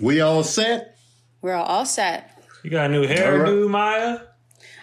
[0.00, 0.96] We all set?
[1.42, 2.30] We're all set.
[2.62, 4.20] You got a new hairdo, Maya?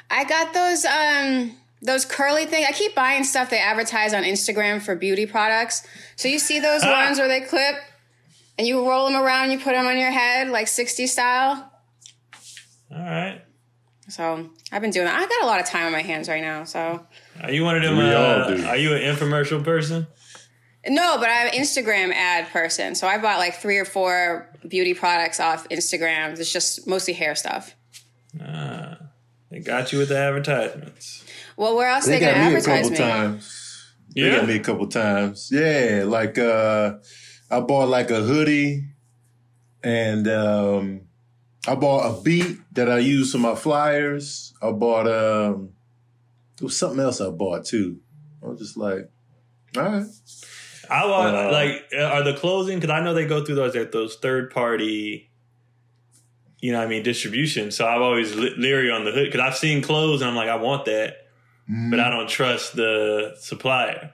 [0.09, 2.65] I got those um those curly things.
[2.67, 5.86] I keep buying stuff they advertise on Instagram for beauty products.
[6.15, 7.05] So you see those Ah.
[7.05, 7.75] ones where they clip
[8.57, 11.72] and you roll them around, you put them on your head like 60 style.
[12.92, 13.42] All right.
[14.08, 15.16] So I've been doing that.
[15.20, 16.63] I got a lot of time on my hands right now.
[16.63, 17.05] So
[17.41, 17.98] Are you one of them?
[17.98, 18.66] We all Uh, do.
[18.68, 20.08] are you an infomercial person?
[20.88, 22.95] No, but I'm an Instagram ad person.
[22.95, 26.38] So I bought like three or four beauty products off Instagram.
[26.40, 27.76] It's just mostly hair stuff.
[28.42, 28.98] Ah,
[29.50, 31.23] they got you with the advertisements.
[31.58, 32.98] Well, where else They they, gonna got me a couple me?
[32.98, 33.94] times.
[34.16, 34.36] They Yeah.
[34.38, 35.50] got me a couple times.
[35.52, 36.95] Yeah, like uh
[37.50, 38.90] I bought like a hoodie
[39.84, 41.02] and um
[41.67, 44.54] I bought a beat that I use for my flyers.
[44.62, 45.70] I bought um
[46.58, 48.00] there was something else I bought too.
[48.44, 49.09] I was just like,
[49.78, 50.06] all right.
[50.89, 53.73] I want Uh, like uh, are the closing because I know they go through those
[53.91, 55.30] those third party,
[56.59, 57.71] you know, what I mean distribution.
[57.71, 60.50] So I'm always le- leery on the hood because I've seen clothes and I'm like
[60.50, 61.27] I want that,
[61.67, 64.11] but I don't trust the supplier.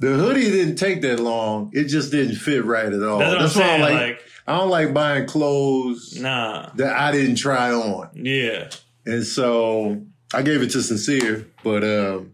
[0.00, 1.70] The hoodie didn't take that long.
[1.72, 3.18] It just didn't fit right at all.
[3.20, 3.82] That's what I'm why saying.
[3.82, 8.10] I like, Like, I don't like buying clothes nah, that I didn't try on.
[8.14, 8.70] yeah,
[9.06, 10.02] And so
[10.34, 12.33] I gave it to Sincere, but um,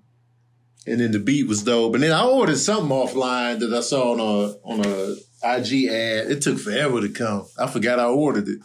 [0.86, 1.94] and then the beat was dope.
[1.94, 6.30] And then I ordered something offline that I saw on a on a IG ad.
[6.30, 7.46] It took forever to come.
[7.58, 8.58] I forgot I ordered it.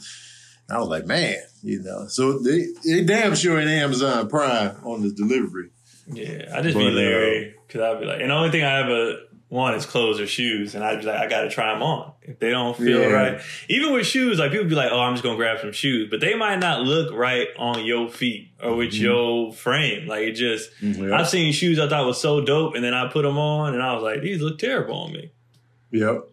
[0.69, 2.07] I was like, man, you know.
[2.07, 5.69] So they, they damn sure in Amazon Prime on the delivery.
[6.07, 6.51] yeah.
[6.55, 8.79] I just But, be uh, leery because I'd be like, and the only thing I
[8.81, 9.15] ever
[9.55, 12.11] want is clothes or shoes, and I'd be like, I got to try them on.
[12.21, 13.07] If they don't feel Yeah.
[13.07, 16.09] right, even with shoes, like people be like, oh, I'm just gonna grab some shoes,
[16.11, 19.03] but they might not look right on your feet or with Mm-hmm.
[19.03, 20.07] your frame.
[20.07, 20.69] Like it just.
[20.81, 21.11] Yep.
[21.13, 23.81] I've seen shoes I thought was so dope, and then I put them on, and
[23.81, 25.31] I was like, these look terrible on me.
[25.91, 26.29] Yep.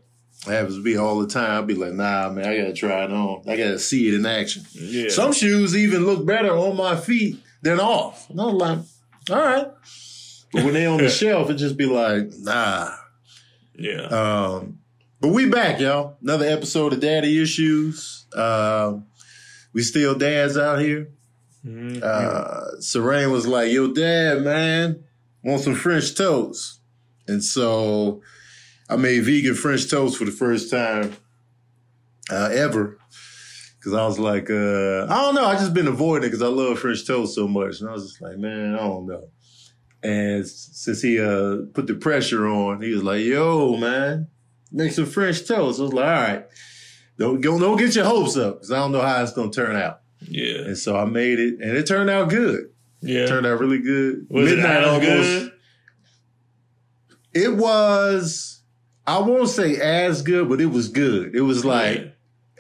[0.47, 1.51] It happens to be all the time.
[1.53, 3.42] I'll be like, nah, man, I gotta try it on.
[3.48, 4.64] I gotta see it in action.
[4.73, 5.09] Yeah.
[5.11, 8.29] Some shoes even look better on my feet than off.
[8.29, 8.79] And I was like,
[9.31, 9.67] all right.
[10.53, 12.91] But when they on the shelf, it just be like, nah.
[13.75, 14.03] Yeah.
[14.07, 14.79] Um,
[15.21, 16.17] but we back, y'all.
[16.23, 18.27] Another episode of Daddy Issues.
[18.35, 19.07] Um,
[19.73, 21.09] we still dads out here.
[21.65, 22.03] Mhm.
[22.03, 25.05] Uh, Sincere was like, yo, dad, man,
[25.45, 26.81] want some French toast.
[27.29, 28.21] And so
[28.89, 31.15] I made vegan French toast for the first time
[32.31, 32.99] uh, ever.
[33.83, 35.45] Cause I was like, uh, I don't know.
[35.45, 37.81] I just been avoiding it because I love French toast so much.
[37.81, 39.29] And I was just like, man, I don't know.
[40.02, 44.29] And since he uh, put the pressure on, he was like, yo, man,
[44.73, 45.79] make some French toast.
[45.79, 46.46] I was like, all right.
[47.18, 49.55] Don't, don't, don't get your hopes up because I don't know how it's going to
[49.61, 50.01] turn out.
[50.20, 50.62] yeah.
[50.62, 52.70] And so I made it, and it turned out good.
[53.01, 53.27] Yeah.
[53.27, 54.27] Turned out really good.
[54.30, 55.52] was it as good?
[57.35, 58.62] It was.
[59.07, 61.35] I won't say as good, but it was good.
[61.35, 61.98] It was like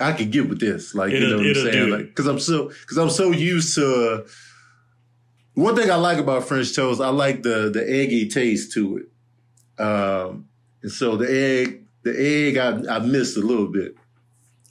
[0.00, 0.08] Yeah.
[0.08, 0.94] I could get with this.
[0.94, 1.86] Like you It'll- know what I'm saying?
[1.86, 1.96] do.
[1.96, 4.26] Like because I'm so because I'm so used to.
[5.54, 9.82] One thing I like about French toast, I like the the eggy taste to it.
[9.82, 10.48] Um,
[10.82, 13.96] and so the egg, the egg, I, I missed a little bit,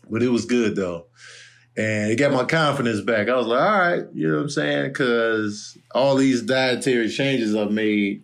[0.10, 1.08] but it was good though.
[1.78, 3.30] And it got my confidence back.
[3.30, 4.90] I was like, all right, you know what I'm saying?
[4.90, 8.24] Because all these dietary changes I've made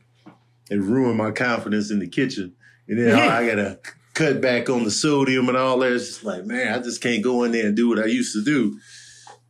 [0.69, 2.53] it ruined my confidence in the kitchen.
[2.87, 3.79] And then I, I gotta
[4.13, 5.93] cut back on the sodium and all that.
[5.93, 8.33] It's just like, man, I just can't go in there and do what I used
[8.33, 8.79] to do.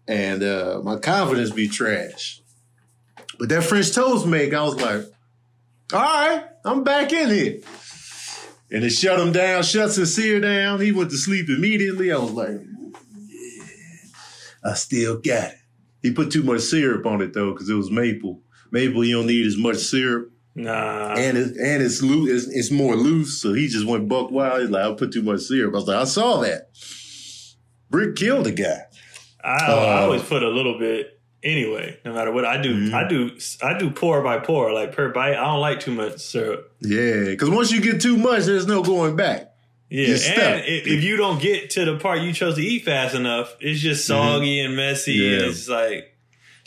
[0.08, 2.42] And uh, my confidence be trash.
[3.40, 5.06] But that French toast make, I was like,
[5.94, 7.60] all right, I'm back in here.
[8.72, 10.82] And it shut him down, shut Sincere down.
[10.82, 12.12] He went to sleep immediately.
[12.12, 12.50] I was like,
[13.30, 13.64] yeah,
[14.66, 15.58] I still got it.
[16.02, 18.42] He put too much syrup on it though, because it was maple.
[18.72, 21.14] Maple, you don't need as much syrup Nah.
[21.16, 22.46] and it, and it's loose.
[22.46, 23.42] It's, it's more loose.
[23.42, 24.62] So he just went buck wild.
[24.62, 25.74] He's like, I put too much syrup.
[25.74, 26.70] I was like, I saw that.
[27.90, 28.82] Brick killed the guy.
[29.44, 31.17] I, I Uh, always put a little bit
[31.48, 32.76] anyway, no matter what I do.
[32.90, 32.94] Mhm.
[32.94, 33.32] I do
[33.64, 35.36] I do pour by pour, like per bite.
[35.36, 36.72] I don't like too much syrup.
[36.82, 39.52] Yeah, because once you get too much, there's no going back.
[39.90, 42.84] Yeah, You're and if, if you don't get to the part you chose to eat
[42.84, 45.44] fast enough, it's just soggy and messy, and Mm-hmm.
[45.46, 45.50] Yeah.
[45.50, 46.18] it's like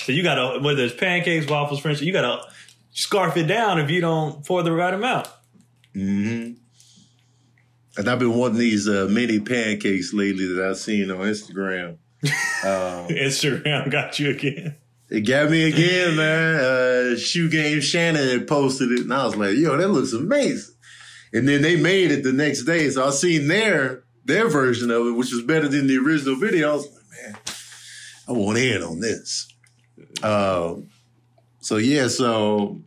[0.03, 2.43] so you gotta whether it's pancakes, waffles, French, you gotta
[2.93, 5.29] scarf it down if you don't pour the right amount.
[5.95, 6.55] Mm-hmm.
[7.99, 11.97] And I've been wanting these uh, mini pancakes lately that I've seen on Instagram.
[12.23, 12.31] Um,
[13.09, 14.77] Instagram got you again.
[15.09, 16.55] it got me again, man.
[16.61, 20.75] Uh, Shoe Game Shannon had posted it, and I was like, "Yo, that looks amazing."
[21.33, 25.07] And then they made it the next day, so I seen their their version of
[25.07, 26.71] it, which was better than the original video.
[26.71, 27.37] I was like, "Man,
[28.29, 29.49] I want in on this."
[30.23, 30.89] Um,
[31.61, 32.81] so yeah, so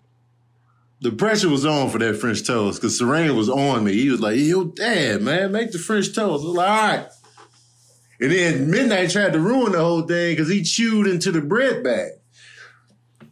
[1.02, 3.94] the pressure was on for that French toast because Sincere was on me.
[3.94, 7.08] He was like, "Yo, dad, man, make the French toast." I was like, "All right."
[8.20, 11.84] And then Midnight tried to ruin the whole thing because he chewed into the bread
[11.84, 12.12] bag.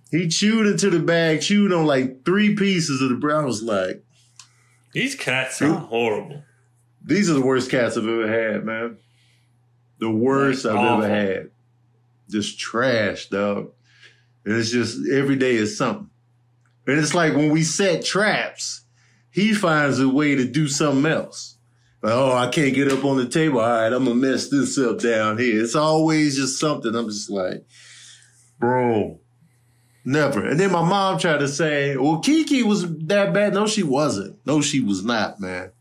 [0.09, 3.37] He chewed into the bag, chewed on like three pieces of the bread.
[3.37, 4.03] I was like,
[4.93, 6.43] These cats are horrible.
[7.03, 8.97] these are the worst cats I've ever had, man.
[9.99, 11.05] The worst I've awful.
[11.05, 11.51] ever had.
[12.29, 13.71] Just trash, dog.
[14.43, 16.09] And it's just every day is something.
[16.87, 18.81] And it's like when we set traps,
[19.29, 21.55] he finds a way to do something else.
[22.03, 23.59] Like, oh, I can't get up on the table.
[23.59, 25.61] All right, I'm gonna mess this up down here.
[25.63, 26.95] It's always just something.
[26.95, 27.63] I'm just like,
[28.59, 29.19] bro,
[30.03, 30.45] never.
[30.47, 33.53] And then my mom tried to say, well, Kiki was that bad.
[33.53, 34.37] No, she wasn't.
[34.47, 35.71] No, she was not, man.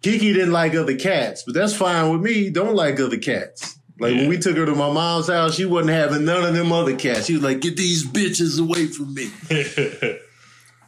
[0.00, 2.50] Kiki didn't like other cats, but that's fine with me.
[2.50, 3.78] Don't like other cats.
[4.00, 4.20] Like Yeah.
[4.22, 6.96] when we took her to my mom's house, she wasn't having none of them other
[6.96, 7.26] cats.
[7.26, 9.30] She was like, get these bitches away from me.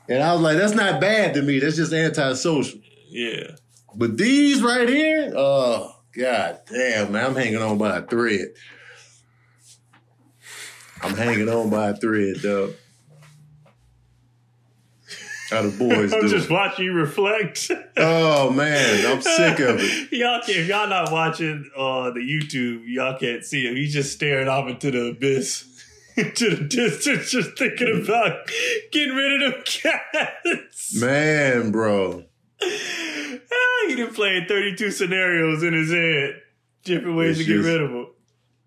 [0.06, 1.60] And I was like, that's not bad to me.
[1.60, 2.78] That's just antisocial.
[3.08, 3.52] yeah.
[3.96, 8.48] But these right here, oh god damn, man, I'm hanging on by a thread.
[11.02, 12.74] I'm hanging on by a thread, dog.
[15.50, 16.28] How the boys I'm do.
[16.28, 17.70] just watching you reflect.
[17.96, 20.12] Oh man, I'm sick of it.
[20.12, 23.76] y'all can, if y'all not watching uh, the YouTube, y'all can't see him.
[23.76, 25.66] He's just staring off into the abyss,
[26.16, 28.48] into the distance, just thinking about
[28.90, 30.98] getting rid of them cats.
[30.98, 32.24] Man, bro.
[33.52, 36.40] Ah, he done played 32 scenarios in his head,
[36.84, 38.06] different ways It's to get just- rid of them.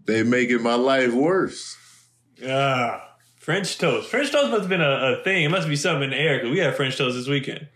[0.05, 1.75] They making my life worse.
[2.47, 4.09] Ah, French toast.
[4.09, 5.43] French toast must have been a, a thing.
[5.43, 7.67] It must be something in the air because we had French toast this weekend.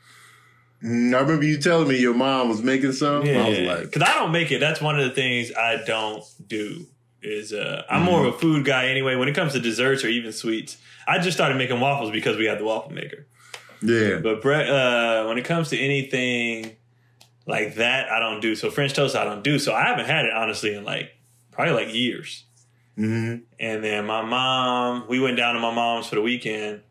[0.84, 3.28] Mm, I remember you telling me your mom was making some.
[3.28, 4.60] I was like, because I don't make it.
[4.60, 6.88] That's one of the things I don't do.
[7.22, 9.16] Is uh, I'm more of a food guy anyway.
[9.16, 12.46] When it comes to desserts or even sweets, I just started making waffles because we
[12.46, 13.28] had the waffle maker.
[13.82, 14.18] Yeah.
[14.22, 16.76] But bre- uh, when it comes to anything
[17.46, 18.56] like that, I don't do.
[18.56, 19.58] So French toast, I don't do.
[19.60, 21.12] So I haven't had it honestly in like
[21.52, 22.46] probably like years.
[22.96, 26.82] hmm And then my mom, we went down to my mom's for the weekend,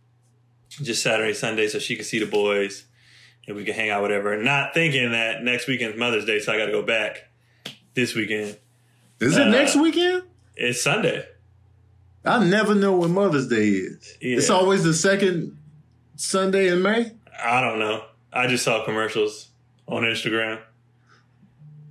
[0.69, 2.85] just Saturday, Sunday, so she could see the boys
[3.47, 4.37] and we could hang out, whatever.
[4.43, 7.29] Not thinking that next weekend's Mother's Day, so I got to go back
[7.95, 8.57] this weekend.
[9.21, 10.25] Is it Uh, next weekend?
[10.57, 11.25] It's Sunday.
[12.25, 14.17] I never know when Mother's Day is.
[14.21, 14.37] Yeah.
[14.37, 15.57] It's always the second
[16.21, 17.13] Sunday in May.
[17.43, 18.05] I don't know.
[18.33, 19.49] I just saw commercials
[19.89, 20.61] on Instagram,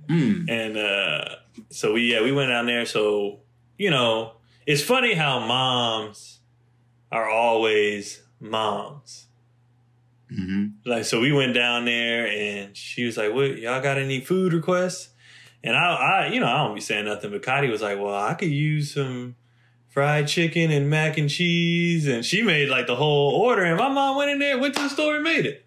[0.08, 0.44] Hmm.
[0.48, 1.24] and uh,
[1.70, 2.86] so we yeah we went down there.
[2.86, 3.40] So
[3.76, 4.34] you know,
[4.66, 6.38] it's funny how moms
[7.12, 9.26] are always moms.
[10.28, 14.20] hmm like so we went down there and she was like what y'all got any
[14.20, 15.08] food requests
[15.64, 18.14] and i i you know i don't be saying nothing but Cotty was like well
[18.14, 19.34] i could use some
[19.90, 23.88] fried chicken and mac and cheese and she made like the whole order and my
[23.88, 25.64] mom went in there went to the store and made it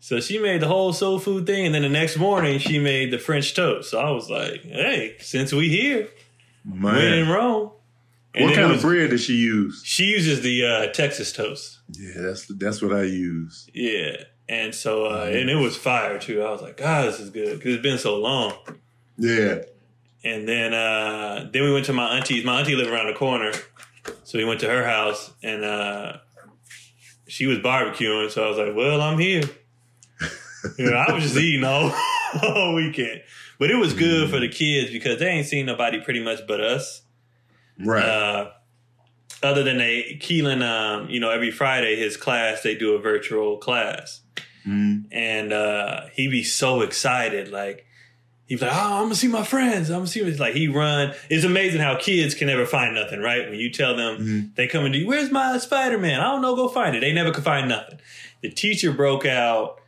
[0.00, 3.10] so she made the whole soul food thing and then the next morning she made
[3.10, 6.08] the french toast so i was like hey since we here
[6.80, 7.70] when in rome
[8.34, 9.82] And What kind was- of bread does she use?
[9.84, 13.68] she uses the uh, texas toast Yeah, that's that's what I use.
[13.74, 14.24] Yeah.
[14.48, 16.42] And so, uh, and it was fire too.
[16.42, 18.52] I was like, God, this is good because it's been so long.
[19.16, 19.62] Yeah.
[20.24, 22.44] And then, uh, then we went to my auntie's.
[22.44, 23.52] My auntie lived around the corner,
[24.24, 26.18] so we went to her house, and uh,
[27.26, 28.30] she was barbecuing.
[28.30, 29.42] So I was like, Well, I'm here.
[30.78, 31.92] you know, I was just eating all,
[32.42, 33.22] all weekend,
[33.58, 36.60] but it was good for the kids because they ain't seen nobody pretty much but
[36.60, 37.02] us.
[37.78, 38.04] Right.
[38.04, 38.50] Uh,
[39.42, 43.56] other than they, Keelan, um, you know, every Friday his class they do a virtual
[43.58, 44.20] class.
[44.64, 45.06] Mhm.
[45.10, 47.48] and uh, he'd be so excited.
[47.50, 47.84] Like
[48.58, 49.90] be like, "Oh, I'm gonna see my friends.
[49.90, 51.14] I'm gonna see." It's like he run.
[51.30, 53.20] It's amazing how kids can never find nothing.
[53.20, 54.54] Right when you tell them Mhm.
[54.56, 56.54] they come and do, "Where's my Spider Man?" I don't know.
[56.56, 57.00] Go find it.
[57.00, 57.98] They never could find nothing.
[58.42, 59.78] The teacher broke out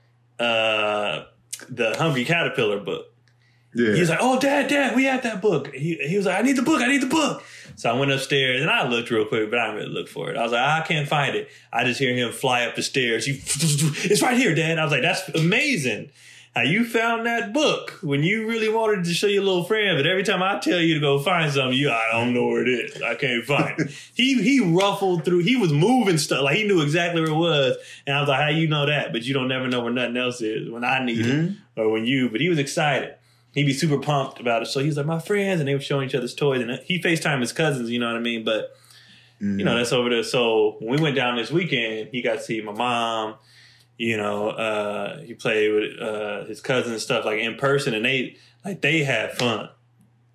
[0.40, 1.24] uh,
[1.68, 3.06] the Hungry Caterpillar book.
[3.76, 3.94] Yeah.
[3.94, 6.42] He was like, "Oh, Dad, Dad, we have that book." He, he was like, "I
[6.42, 6.80] need the book.
[6.80, 7.42] I need the book."
[7.76, 10.30] So I went upstairs and I looked real quick, but I didn't really look for
[10.30, 10.36] it.
[10.36, 13.26] I was like, "I can't find it." I just hear him fly up the stairs.
[13.26, 13.32] He,
[14.10, 14.78] it's right here, Dad.
[14.78, 16.10] I was like, "That's amazing."
[16.54, 20.06] How you found that book when you really wanted to show your little friend, but
[20.06, 22.68] every time I tell you to go find something, you I don't know where it
[22.68, 23.02] is.
[23.02, 23.90] I can't find it.
[24.14, 25.40] he he ruffled through.
[25.40, 28.40] He was moving stuff like he knew exactly where it was, and I was like,
[28.40, 31.04] "How you know that?" But you don't never know where nothing else is when I
[31.04, 31.56] need it Mhm.
[31.76, 32.28] or when you.
[32.30, 33.14] But he was excited.
[33.52, 34.66] He'd be super pumped about it.
[34.66, 37.40] So he's like, "My friends," and they were showing each other's toys, and he Facetime
[37.40, 37.90] his cousins.
[37.90, 38.44] You know what I mean?
[38.44, 38.76] But
[39.42, 39.58] Mhm.
[39.58, 40.22] you know that's over there.
[40.22, 43.34] So when we went down this weekend, he got to see my mom.
[43.96, 48.04] You know, uh, he played with uh, his cousins and stuff like in person, and
[48.04, 49.68] they like they had fun.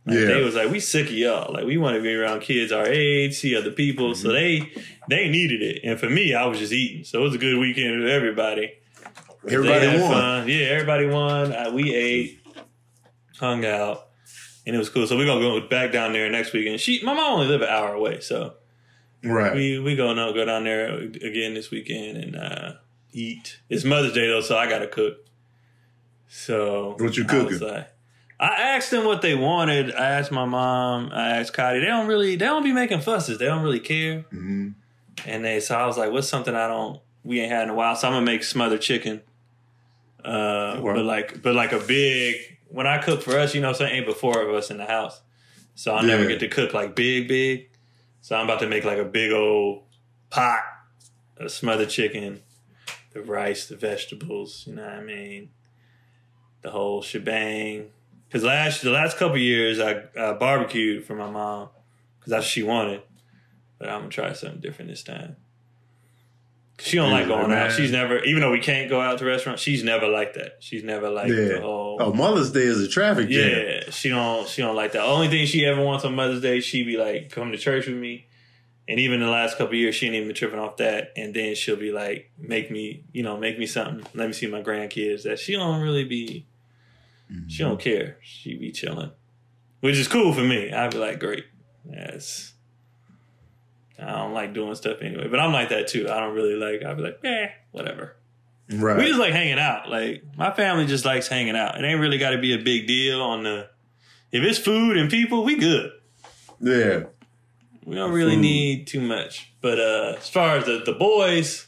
[0.05, 0.25] Like, Yeah.
[0.27, 1.53] They was like, we sick of y'all.
[1.53, 4.15] Like we want to be around kids our age, see other people.
[4.15, 4.71] So they
[5.09, 7.03] they needed it, and for me, I was just eating.
[7.03, 8.71] So it was a good weekend with everybody.
[9.47, 10.11] Everybody won.
[10.11, 10.47] fun.
[10.47, 11.51] Yeah, everybody won.
[11.53, 12.39] Uh, we ate,
[13.39, 14.07] hung out.
[14.65, 15.07] and it was cool.
[15.07, 16.67] So we're gonna go back down there next week.
[16.67, 18.53] And she, my mom only live an hour away, so
[19.23, 19.53] Right.
[19.53, 22.73] we we gonna go down there again this weekend and uh,
[23.19, 23.59] eat.
[23.69, 25.25] It's Mother's Day though, so I gotta cook.
[26.27, 27.59] So What you I cooking?
[27.59, 27.87] like-
[28.41, 29.93] I asked them what they wanted.
[29.93, 31.09] I asked my mom.
[31.11, 31.81] I asked Cotty.
[31.81, 32.37] They don't really.
[32.37, 33.37] They don't be making fusses.
[33.37, 34.21] They don't really care.
[34.29, 34.69] hmm
[35.25, 37.73] And they so I was like, what's something I don't we ain't had in a
[37.73, 37.95] while?
[37.97, 39.21] So I'm gonna make smothered chicken.
[40.23, 40.93] Uh, Wow.
[40.95, 42.37] but like but like a big
[42.69, 44.85] when I cook for us, you know, so ain't but four of us in the
[44.85, 45.19] house.
[45.75, 47.69] So I never get to cook like big, big.
[48.21, 49.83] So I'm about to make like a big old
[50.29, 50.61] pot
[51.37, 52.41] of smothered chicken,
[53.11, 55.49] the rice, the vegetables, you know what I mean?
[56.61, 57.89] The whole shebang.
[58.31, 61.69] Cause last the last couple years I uh, barbecued for my mom
[62.19, 63.01] because that's what she wanted.
[63.79, 65.37] But I'm gonna try something different this time.
[66.81, 67.73] She don't like going out.
[67.73, 70.57] She's never, even though we can't go out to restaurants, she's never like that.
[70.59, 71.35] She's never like Yeah.
[71.55, 71.97] the whole.
[71.99, 73.49] Oh, Mother's Day is a traffic jam.
[73.51, 74.47] yeah, she don't.
[74.47, 75.01] She don't like that.
[75.03, 77.97] Only thing she ever wants on Mother's Day, she be like, come to church with
[77.97, 78.27] me.
[78.89, 81.13] And even in the last couple of years, she ain't even been tripping off that.
[81.15, 84.03] And then she'll be like, make me, you know, make me something.
[84.15, 85.23] Let me see my grandkids.
[85.23, 86.47] That she don't really be.
[87.47, 88.17] She don't care.
[88.23, 89.11] She be chilling,
[89.81, 90.73] which is cool for me.
[90.73, 91.45] I'd be like, great.
[91.87, 92.53] Yes.
[93.99, 96.09] I don't like doing stuff anyway, but I'm like that too.
[96.09, 96.83] I don't really like.
[96.83, 98.15] I'd be like, eh, whatever.
[98.71, 98.97] Right.
[98.97, 99.87] We just like hanging out.
[99.87, 101.77] Like my family just likes hanging out.
[101.77, 103.69] It ain't really got to be a big deal on the.
[104.31, 105.91] If it's food and people, we good.
[106.59, 107.03] yeah.
[107.89, 108.41] We don't really Food.
[108.41, 109.51] need too much.
[109.61, 111.65] But uh as far as the, the boys,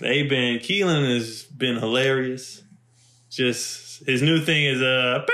[0.00, 2.62] they've been Keelan has been hilarious.
[3.30, 5.24] Just his new thing is uh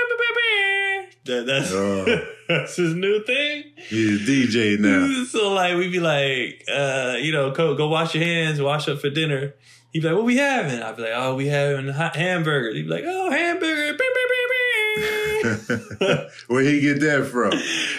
[1.25, 2.05] that, that's Oh.
[2.47, 3.63] that's his new thing.
[3.77, 5.07] He's a DJ now.
[5.25, 8.99] So like we be like, uh, you know, go go wash your hands, wash up
[8.99, 9.55] for dinner.
[9.91, 12.83] He'd be like, "What we having?" I'd be like, "Oh, we having hot hamburgers." He'd
[12.83, 17.53] be like, "Oh, hamburger." beep, beep, beep, beep." Where he get that from?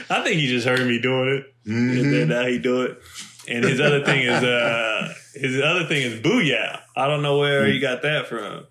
[0.09, 2.11] I think he just heard me doing it, and Mhm.
[2.11, 2.99] then now he do it.
[3.49, 6.81] And his other thing is, uh, his other thing is booyah.
[6.97, 8.67] I don't know where he got that from.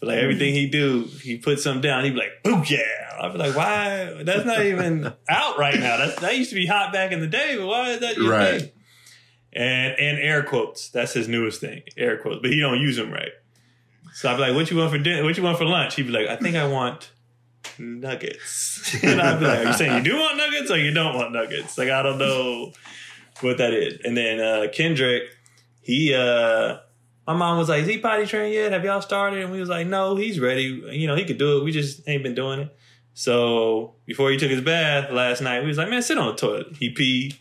[0.00, 2.04] But like everything he do, he put something down.
[2.04, 4.22] He'd be like, "Booyah!" I'd be like, "Why?
[4.22, 5.96] That's not even out right now.
[5.96, 8.30] That's, that used to be hot back in the day, but why is that your
[8.30, 8.60] Right.
[8.60, 8.70] thing?"
[9.52, 10.88] And and air quotes.
[10.90, 12.40] That's his newest thing, air quotes.
[12.42, 13.32] But he don't use them right.
[14.14, 15.24] So I'd be like, "What you want for dinner?
[15.24, 17.10] What you want for lunch?" He'd be like, "I think I want
[17.78, 21.32] nuggets." and be like, "Are you saying you do want nuggets or you don't want
[21.32, 22.72] nuggets?" Like I don't know
[23.40, 24.00] what that is.
[24.04, 25.24] And then uh, Kendrick,
[25.82, 26.78] he uh
[27.26, 28.72] my mom was like, Is he potty trained yet?
[28.72, 29.42] Have y'all started?
[29.42, 30.82] And we was like, No, he's ready.
[30.92, 31.64] You know, he could do it.
[31.64, 32.76] We just ain't been doing it.
[33.12, 36.34] So before he took his bath last night, we was like, Man, sit on the
[36.36, 36.68] toilet.
[36.80, 37.36] He peed.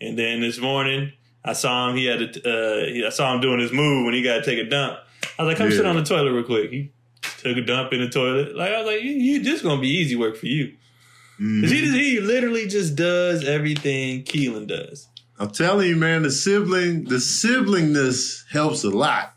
[0.00, 1.12] And then this morning,
[1.44, 1.96] I saw him.
[1.96, 4.64] He had a, uh, I saw him doing his move when he got to take
[4.64, 4.98] a dump.
[5.38, 5.76] I was like, "Come Yeah.
[5.76, 6.90] sit on the toilet real quick." He
[7.38, 8.54] took a dump in the toilet.
[8.56, 10.74] Like I was like, "You, you this gonna be easy work for you.
[11.38, 11.68] he Mhm.
[11.68, 15.06] just, he literally just does everything Keelan does.
[15.38, 19.34] I'm telling you, man, the sibling, the siblingness helps a lot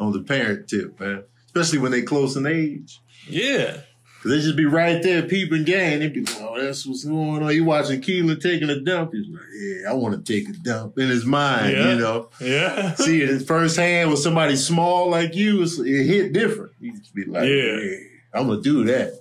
[0.00, 1.22] on the parent tip, man.
[1.46, 2.98] Especially when they close in age.
[3.28, 3.80] Yeah.
[4.24, 6.00] They just be right there peeping game.
[6.00, 7.54] They be like, oh, that's what's going on.
[7.54, 9.12] You watching Keelan taking a dump.
[9.12, 11.92] He's like, yeah, I want to take a dump in his mind, Yeah.
[11.92, 12.30] you know.
[12.40, 12.94] Yeah.
[12.94, 16.72] See it firsthand with somebody small like you, it hit different.
[16.80, 17.76] You just be like, Yeah.
[17.78, 17.96] yeah,
[18.32, 19.12] I'm gonna do that.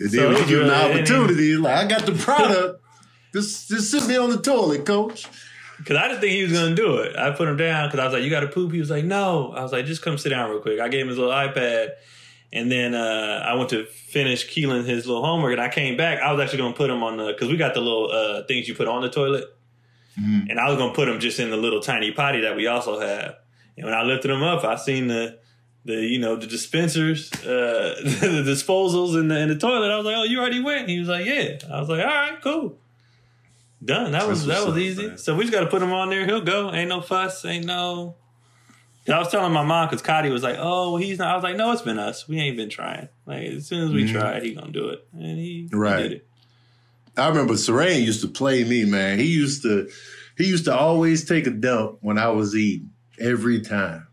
[0.00, 2.80] And then So when you give him the opportunity, he's like, I got the product.
[3.34, 5.26] just, just sit me on the toilet, coach.
[5.84, 7.16] Cause I didn't think he was gonna do it.
[7.16, 9.04] I put him down because I was like, "You got to poop." He was like,
[9.04, 11.32] "No." I was like, "Just come sit down real quick." I gave him his little
[11.32, 11.88] iPad,
[12.52, 16.20] and then uh, I went to finish Keelan his little homework, and I came back.
[16.20, 18.68] I was actually gonna put him on the because we got the little uh, things
[18.68, 19.44] you put on the toilet,
[20.20, 20.50] Mhm.
[20.50, 23.00] and I was gonna put him just in the little tiny potty that we also
[23.00, 23.36] have.
[23.76, 25.38] And when I lifted him up, I seen the
[25.84, 29.90] the you know the dispensers, uh, the disposals in the in the toilet.
[29.90, 32.06] I was like, "Oh, you already went?" He was like, "Yeah." I was like, "All
[32.06, 32.78] right, cool."
[33.84, 34.12] Done.
[34.12, 35.16] That was that was easy.
[35.16, 36.24] So we just got to put him on there.
[36.24, 36.70] He'll go.
[36.72, 37.44] Ain't no fuss.
[37.44, 38.14] Ain't no.
[39.08, 41.56] I was telling my mom because Cotty was like, "Oh, he's not." I was like,
[41.56, 42.28] "No, it's been us.
[42.28, 43.08] We ain't been trying.
[43.26, 44.12] Like as soon as we Mhm.
[44.12, 46.02] try, he gonna do it." And he, he Right.
[46.02, 46.26] did it.
[47.16, 49.18] I remember Serain used to play me, man.
[49.18, 49.88] He used to
[50.38, 54.06] he used to always take a dump when I was eating every time.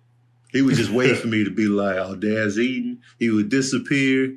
[0.52, 4.34] He would just wait for me to be like, "Oh, Dad's eating." He would disappear,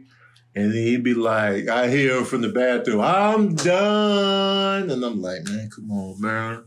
[0.55, 3.01] and then he'd be like, "I hear him from the bathroom.
[3.01, 6.65] I'm done," and I'm like, "Man, come on, man.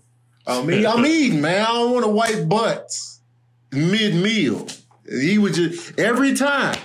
[0.48, 1.62] I mean, I'm eating, man.
[1.62, 3.15] I don't want to wipe butts
[3.72, 4.68] mid meal."
[5.08, 6.78] He would just every time.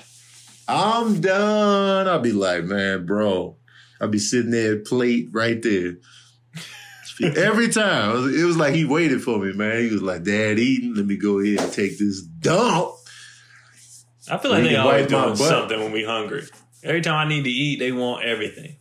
[0.68, 2.06] I'm done.
[2.06, 3.56] I'd be like, man, bro.
[4.00, 5.96] I'd be sitting there, plate right there.
[7.36, 8.10] Every time.
[8.10, 9.82] It was, it was like he waited for me, man.
[9.82, 10.94] He was like, Dad eating.
[10.94, 12.94] Let me go ahead and take this dump.
[14.30, 16.44] I feel like He they can always doing something when we hungry.
[16.82, 18.76] Every time I need to eat, they want everything.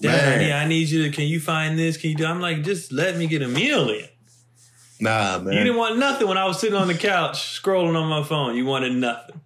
[0.00, 0.48] Dad, Man.
[0.48, 1.10] yeah, I need you to.
[1.10, 1.96] Can you find this?
[1.96, 2.24] Can you do?
[2.24, 4.08] I'm like, just let me get a meal in.
[5.00, 5.52] Nah, man.
[5.54, 8.56] You didn't want nothing when I was sitting on the couch scrolling on my phone.
[8.56, 9.40] You wanted nothing.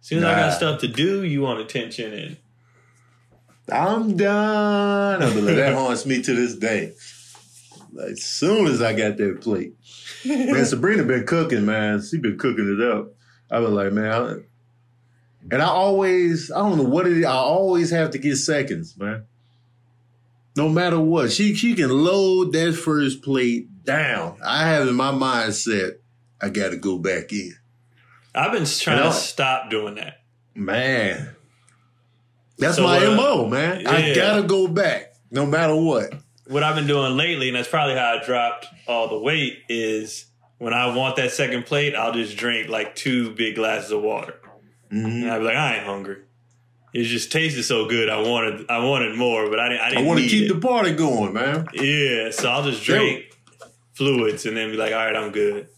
[0.00, 2.36] As soon as I got stuff to do, you want attention and
[3.72, 5.20] I'm done.
[5.20, 6.92] Like, that haunts me to this day.
[7.92, 9.74] Like, as soon as I got that plate,
[10.24, 12.02] man, Sabrina been cooking, man.
[12.02, 13.12] She been cooking it up.
[13.50, 14.36] I was like, man, I-
[15.50, 17.24] and I always, I don't know what it is.
[17.26, 19.24] I always have to get seconds, man.
[20.56, 24.36] No matter what, she she can load that first plate down.
[24.44, 25.96] I have in my mindset,
[26.40, 27.54] I got to go back in.
[28.34, 30.20] I've been trying You know- to stop doing that.
[30.56, 31.34] Man,
[32.58, 33.86] that's So, my uh, mo, man.
[33.88, 36.14] I gotta go back, no matter what.
[36.46, 40.26] What I've been doing lately, and that's probably how I dropped all the weight, is
[40.58, 44.34] when I want that second plate, I'll just drink like two big glasses of water.
[44.92, 45.22] Mhm.
[45.22, 46.18] And I'd be like, I ain't hungry.
[46.92, 48.08] It just tasted so good.
[48.08, 49.80] I wanted, I wanted more, but I didn't.
[49.80, 50.54] I I didn't want to keep it.
[50.54, 51.66] the party going, man.
[51.72, 53.33] Yeah, so I'll just drink
[53.94, 55.68] fluids and then be like, all right, I'm good.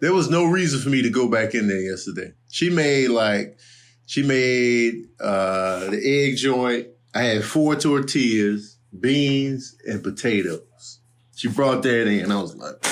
[0.00, 2.32] There was no reason for me to go back in there yesterday.
[2.50, 3.58] She made like
[4.06, 6.88] she made uh the egg joint.
[7.14, 11.00] I had four tortillas, beans, and potatoes.
[11.34, 12.30] She brought that in.
[12.30, 12.84] I was like,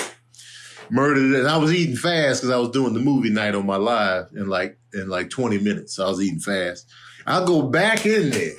[0.89, 1.39] murdered it.
[1.39, 4.29] And I was eating fast because I was doing the movie night on my live
[4.33, 5.95] in like in like 20 minutes.
[5.95, 6.87] So I was eating fast.
[7.25, 8.53] I'll go back in there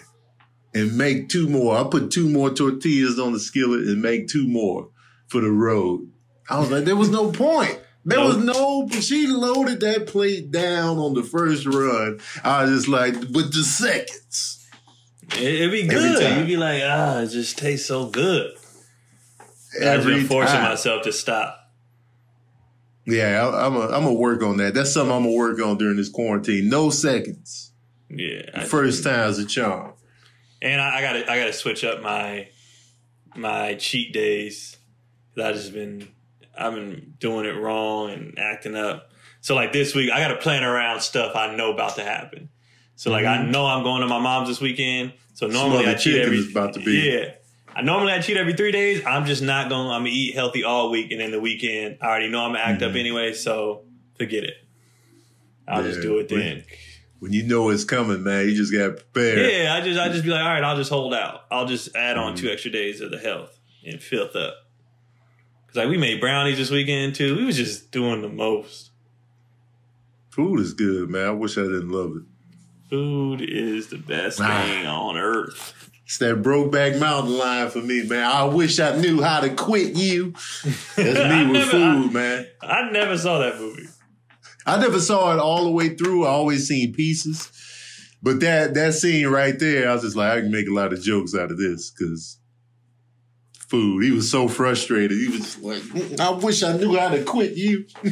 [0.74, 1.76] and make two more.
[1.76, 4.90] I'll put two more tortillas on the skillet and make two more
[5.28, 6.10] for the road.
[6.50, 7.78] I was like, there was no point.
[8.04, 12.20] There was no, she loaded that plate down on the first run.
[12.42, 14.66] I was just like, with the seconds.
[15.32, 16.38] It, it'd be good.
[16.38, 18.52] You'd be like, ah, it just tastes so good.
[19.76, 20.70] I've Every been forcing time.
[20.70, 21.56] myself to stop.
[23.06, 24.72] Yeah, I, I'm a, I'm gonna work on that.
[24.74, 26.68] That's something I'm gonna work on during this quarantine.
[26.70, 27.72] No seconds.
[28.10, 29.92] Yeah, I- First time's a charm.
[30.62, 32.48] And I, I gotta, I gotta switch up my
[33.36, 34.76] my cheat days.
[35.36, 36.08] I just been,
[36.56, 39.10] I've been doing it wrong and acting up.
[39.40, 42.48] So like this week, I gotta plan around stuff I know about to happen.
[42.96, 45.12] So like I know I'm going to my mom's this weekend.
[45.34, 46.38] So normally I cheat every.
[46.38, 47.08] is about to be.
[47.08, 47.34] Yeah.
[47.76, 49.06] I normally I cheat every three days.
[49.06, 49.86] I'm just not going.
[49.86, 52.64] I'm gonna eat healthy all week, and then the weekend I already know I'm gonna
[52.64, 52.98] act up Mhm.
[52.98, 53.32] anyway.
[53.34, 53.84] So
[54.18, 54.54] forget it.
[55.68, 56.64] I'll just do it then.
[57.20, 59.50] When you know it's coming, man, you just gotta prepare.
[59.50, 61.42] Yeah, I just I just be like, all right, I'll just hold out.
[61.50, 62.38] I'll just add on Mhm.
[62.38, 64.54] two extra days of the health and filth up.
[65.66, 67.36] Cause like we made brownies this weekend too.
[67.36, 68.90] We was just doing the most.
[70.30, 71.26] Food is good, man.
[71.26, 72.22] I wish I didn't love it.
[72.90, 74.62] Food is the best Ah.
[74.62, 75.74] thing on earth.
[76.06, 78.24] It's that Brokeback Mountain line for me, man.
[78.24, 80.32] I wish I knew how to quit you.
[80.96, 81.04] That's me
[81.52, 82.46] with never- food, man.
[82.62, 83.88] I never saw that movie.
[84.68, 86.24] I never saw it all the way through.
[86.26, 87.50] I always seen pieces.
[88.22, 90.92] But that that scene right there, I was just like, I can make a lot
[90.92, 92.38] of jokes out of this because
[93.68, 94.02] food.
[94.02, 95.16] He was so frustrated.
[95.16, 97.86] He was like, "Mm, I wish I knew how to quit you.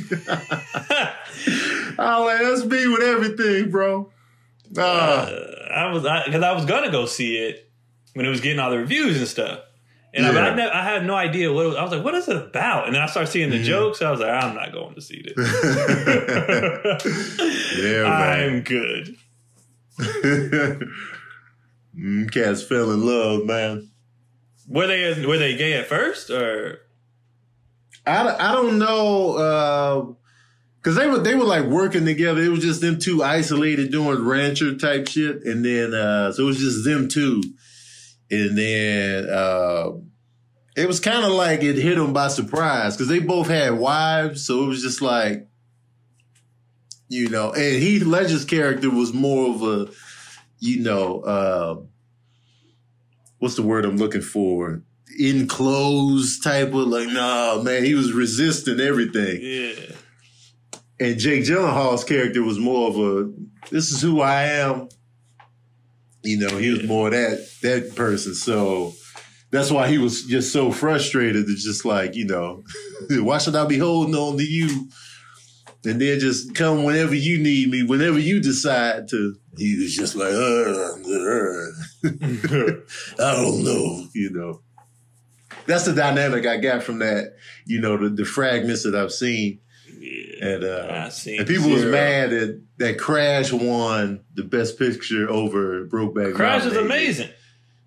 [1.98, 4.12] I was like, that's me with everything, bro.
[4.78, 7.70] Ah, Uh, I was because I, was gonna go see it
[8.14, 9.60] when it was getting all the reviews and stuff.
[10.16, 10.54] And I, but I, Yeah.
[10.54, 11.76] ne- I had no idea what it was.
[11.76, 13.64] I was like, "What is it about?" And then I started seeing the Mhm.
[13.64, 14.00] jokes.
[14.00, 15.36] I was like, "I'm not going to see this.
[17.78, 18.04] yeah.
[18.06, 19.14] I'm good."
[21.98, 23.88] mm, cats fell in love, man.
[24.68, 26.80] Were they were they gay at first, or
[28.06, 30.16] I, I don't know
[30.82, 32.42] because they were they were like working together.
[32.42, 36.46] It was just them two isolated doing rancher type shit, and then uh, so it
[36.46, 37.42] was just them two,
[38.30, 39.90] and then uh,
[40.76, 44.46] it was kind of like it hit them by surprise because they both had wives,
[44.46, 45.48] so it was just like
[47.08, 49.92] you know, and Heath Ledger's character was more of a
[50.60, 51.20] you know.
[51.20, 51.76] Uh,
[53.38, 54.82] What's the word I'm looking for?
[55.18, 59.38] enclosed type of like, nah, man, he was resisting everything.
[59.42, 59.94] yeah?
[60.98, 63.32] And Jake Gyllenhaal's character was more of a,
[63.70, 64.88] this is who I am.
[66.22, 66.86] You know, he was Yeah.
[66.86, 68.34] more that that person.
[68.34, 68.94] So
[69.50, 71.46] that's why he was just so frustrated.
[71.46, 72.62] to just like, you know,
[73.10, 74.88] why should I be holding on to you?
[75.84, 79.36] And then just come whenever you need me, whenever you decide to.
[79.56, 81.66] He was just like, uh, uh,
[83.24, 84.60] I don't know, you know.
[85.66, 89.60] That's the dynamic I got from that, you know, the, the fragments that I've seen.
[89.98, 90.46] yeah.
[90.46, 96.34] And uh, and people was mad that that Crash won the best picture over Brokeback
[96.34, 96.68] Crash Mountain.
[96.68, 97.30] was amazing.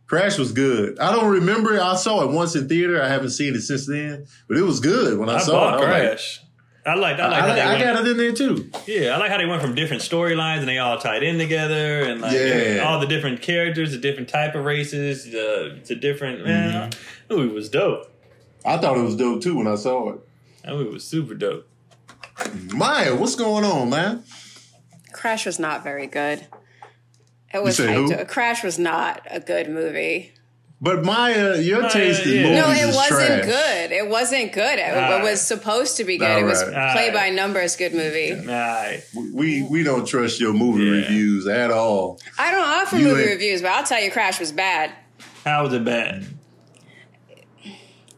[0.10, 0.98] Crash was good.
[1.00, 1.76] I don't remember.
[1.76, 1.82] it.
[1.82, 3.02] I saw it once in theater.
[3.02, 5.72] I haven't seen it since then, but it was good when I, I, saw it.
[5.72, 6.41] I was like, Crash.
[6.86, 8.72] I like I I, like how they I got it in there too.
[8.88, 12.04] yeah I like how they went from different storylines and they all tied in together
[12.04, 12.84] and like Yeah.
[12.88, 16.89] all the different characters, the different type of races, the, it's a different man.
[16.89, 17.28] Mm-hmm.
[17.28, 18.12] That movie was dope.
[18.65, 20.19] I thought it was dope too when I saw it.
[20.63, 21.67] That movie was super dope.
[22.74, 24.24] Maya, what's going on, man?
[25.12, 26.48] Crash was not very good.
[27.54, 28.18] It was say hyped.
[28.20, 28.26] who?
[28.26, 30.34] Crash was not a good movie.
[30.82, 32.44] But Maya, your Maya, taste in yeah.
[32.44, 33.46] movies No, it is wasn't trash.
[33.46, 33.92] good.
[33.92, 34.80] It wasn't good.
[34.80, 36.32] It, it was supposed to be good.
[36.32, 36.94] All it was right.
[36.94, 38.34] play by numbers good movie.
[38.34, 38.86] Nah,
[39.34, 40.92] We we don't trust your movie Yeah.
[41.02, 42.22] reviews at all.
[42.38, 44.92] I don't offer You movie reviews, but I'll tell you, Crash was bad.
[45.44, 46.26] how was it bad?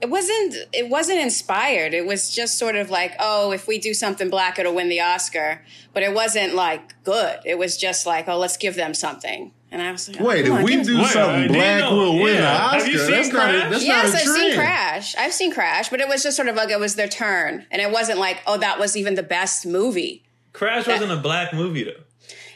[0.01, 0.55] It wasn't.
[0.73, 1.93] It wasn't inspired.
[1.93, 4.99] It was just sort of like, oh, if we do something black, it'll win the
[5.01, 5.61] Oscar.
[5.93, 7.39] But it wasn't like good.
[7.45, 9.51] It was just like, oh, let's give them something.
[9.73, 11.95] And I was like, oh, Wait, if on, we do Wait, something didn't black, know.
[11.95, 12.41] we'll win Yeah.
[12.41, 12.89] the Have Oscar.
[12.89, 15.15] you seen that's not a, that's Yes, not a I've seen Crash.
[15.15, 17.81] I've seen Crash, but it was just sort of like it was their turn, and
[17.81, 20.23] it wasn't like, oh, that was even the best movie.
[20.51, 21.91] Crash wasn't a black movie though.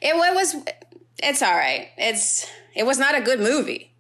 [0.01, 0.55] It, wa- was.
[1.23, 1.87] It's all right.
[1.97, 2.45] It's.
[2.75, 3.93] It was not a good movie,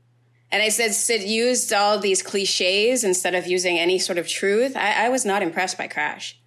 [0.55, 4.77] and I said it used all these cliches instead of using any sort of truth.
[4.77, 6.39] I, I was not impressed by Crash.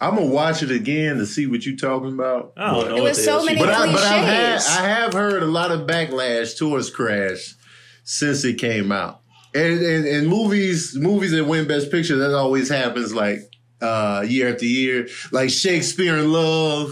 [0.00, 2.54] I'm gonna watch it again to see what you're talking about.
[2.56, 2.96] I don't know.
[2.96, 3.76] It was so many But, was.
[3.76, 4.68] I, but I've had, cliches.
[4.68, 7.54] I have heard a lot of backlash towards Crash
[8.02, 9.20] since it came out.
[9.54, 13.38] And, and, and movies, movies that win Best Picture, that always happens like
[13.80, 15.06] uh, year after year.
[15.30, 16.90] Like Shakespeare in Love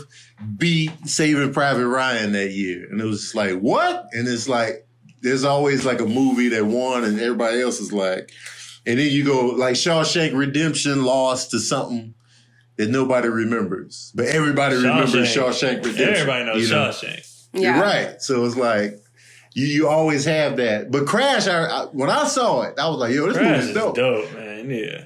[0.56, 4.06] beat Saving Private Ryan that year, and it was like what?
[4.12, 4.86] And it's like
[5.22, 8.30] there's always like a movie that won, and everybody else is like,
[8.86, 12.14] and then you go like Shawshank Redemption lost to something.
[12.76, 16.08] That nobody remembers, but everybody remembers Shawshank Redemption.
[16.08, 16.88] Everybody knows you know?
[16.88, 17.46] Shawshank.
[17.52, 17.74] Yeah.
[17.74, 18.22] You're right.
[18.22, 18.98] So it's like
[19.54, 20.90] you, you always have that.
[20.90, 23.68] But Crash, I, I, when I saw it, I was like, yo, this Crash movie's
[23.68, 23.94] is dope.
[23.94, 24.32] dope.
[24.34, 24.70] man.
[24.70, 25.04] Yeah.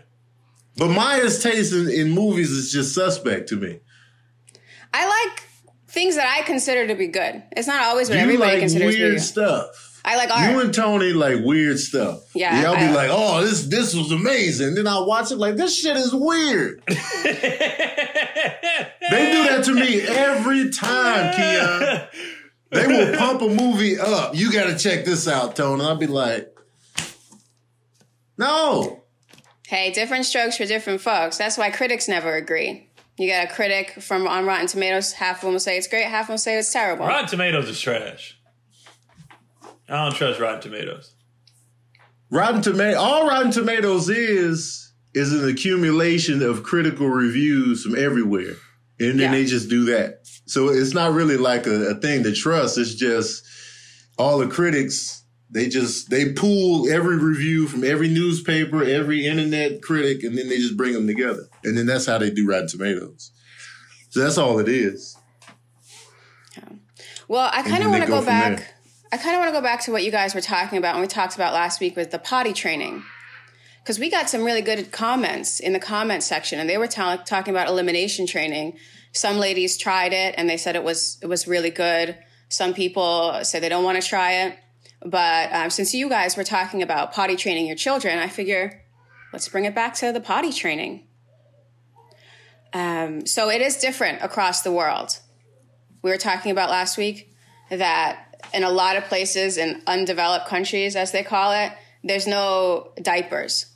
[0.76, 3.81] But Maya's taste in, in movies is just suspect to me.
[4.92, 5.42] I like
[5.88, 7.42] things that I consider to be good.
[7.57, 9.22] It's not always what you everybody like considers to be weird good.
[9.22, 9.86] stuff.
[10.06, 10.52] I like art.
[10.52, 12.20] You and Tony like weird stuff.
[12.34, 14.76] Yeah, Y'all be like, oh, this this was amazing.
[14.76, 16.82] Then I watch it like this shit is weird.
[19.08, 22.08] They do that to me every time, Keon.
[22.70, 24.34] They will pump a movie up.
[24.34, 25.84] You got to check this out, Tony.
[25.84, 26.52] I'll be like,
[28.36, 29.04] no.
[29.68, 31.38] Hey, different strokes for different folks.
[31.38, 32.90] That's why critics never agree.
[33.18, 35.12] You got a critic from on Rotten Tomatoes.
[35.12, 36.04] Half of them will say it's great.
[36.06, 37.06] Half of them will say it's terrible.
[37.06, 38.36] Rotten Tomatoes is trash.
[39.88, 41.12] I don't trust Rotten Tomatoes.
[42.31, 48.57] Rotten Tomato, all Rotten Tomatoes is is an accumulation of critical reviews from everywhere,
[48.99, 49.31] and then Yeah.
[49.31, 50.20] they just do that.
[50.46, 52.77] So it's not really like a, a thing to trust.
[52.79, 53.44] It's just
[54.18, 55.22] all the critics.
[55.51, 60.57] They just they pull every review from every newspaper, every internet critic, and then they
[60.59, 63.31] just bring them together, and then that's how they do Rotten Tomatoes.
[64.11, 65.16] So that's all it is.
[67.29, 68.75] Well, I kind of want to go go from back.
[69.12, 71.00] I kind of want to go back to what you guys were talking about and
[71.00, 73.04] we talked about last week with the potty training.
[73.82, 77.22] Because we got some really good comments in the comment section, and they were ta-
[77.24, 78.76] talking about elimination training.
[79.12, 82.18] Some ladies tried it and they said it was it was really good.
[82.48, 84.58] Some people said they don't want to try it.
[85.04, 88.82] But um, since you guys were talking about potty training your children, I figure
[89.32, 91.06] let's bring it back to the potty training.
[92.72, 95.20] Um, so it is different across the world.
[96.02, 97.32] We were talking about last week
[97.70, 102.92] that in a lot of places in undeveloped countries, as they call it, there's no
[103.02, 103.66] diapers.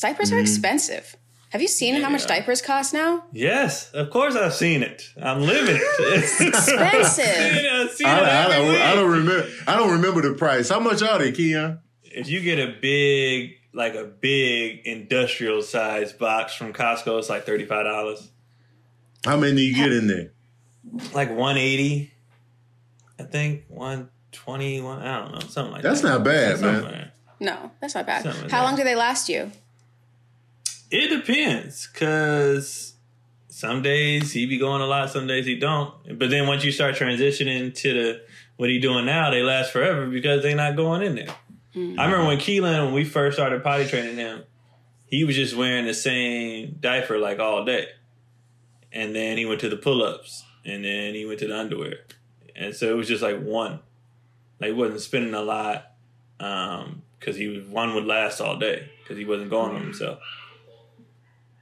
[0.00, 0.42] Diapers are mm-hmm.
[0.42, 1.16] expensive.
[1.50, 3.24] Have you seen how much diapers cost now?
[3.32, 5.02] Yes, of course I've seen it.
[5.20, 5.82] I'm living it.
[5.98, 7.24] It's Expensive.
[7.74, 8.82] I've seen it I, I every don't.
[8.82, 9.48] I don't remember.
[9.66, 10.68] I don't remember the price.
[10.68, 11.80] How much are they, Keon?
[12.04, 17.46] If you get a big, like a big industrial size box from Costco, it's like
[17.46, 18.30] thirty five dollars,
[19.24, 20.30] How many do you get in there?
[21.12, 22.12] like one eighty,
[23.18, 25.02] I think one twenty one.
[25.02, 26.08] I don't know, something like That's that.
[26.08, 26.82] not bad, man.
[26.82, 27.12] Somewhere.
[27.40, 28.22] No, that's not bad.
[28.22, 28.64] Something like How that.
[28.68, 29.50] long do they last you?
[30.90, 32.94] It depends, cause
[33.48, 36.18] some days he be going a lot, some days he don't.
[36.18, 38.22] But then once you start transitioning to the
[38.56, 41.34] what he doing now, they last forever because they not going in there.
[41.74, 41.98] Mm.
[41.98, 44.42] I remember when Keelan, when we first started potty training him,
[45.06, 47.86] he was just wearing the same diaper like all day,
[48.92, 51.98] and then he went to the pull ups, and then he went to the underwear,
[52.56, 53.80] and so it was just like one,
[54.60, 55.92] like he wasn't spending a lot,
[56.38, 60.20] um, because he was one would last all day because he wasn't going on himself.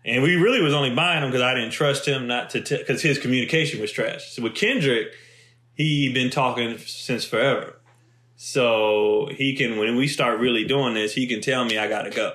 [0.05, 3.03] And we really was only buying him because I didn't trust him not to because
[3.03, 4.33] his communication was trash.
[4.33, 5.09] So with Kendrick,
[5.75, 7.79] he been talking since forever.
[8.37, 12.11] So he can when we start really doing this, he can tell me I gotta
[12.11, 12.33] go.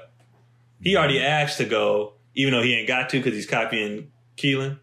[0.81, 4.79] He already asked to go, even though he ain't got to because he's copying Keelan.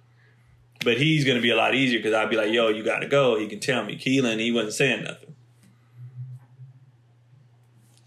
[0.82, 3.38] But he's gonna be a lot easier because I'd be like, "Yo, you gotta go."
[3.38, 3.96] He can tell me.
[3.96, 5.29] Keelan, he wasn't saying nothing.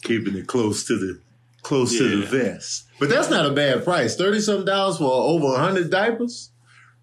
[0.04, 1.20] Keeping it close to the
[1.62, 2.86] close to the vest.
[3.00, 4.16] But that's not a bad price.
[4.16, 6.50] Thirty something dollars for over hundred diapers.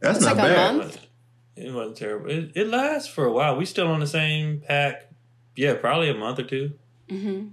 [0.00, 0.98] That's It's not like bad.
[1.56, 2.30] It wasn't terrible.
[2.30, 3.56] It, it lasts for a while.
[3.56, 5.10] We still on the same pack.
[5.56, 6.72] Yeah, probably a month or two.
[7.08, 7.48] hmm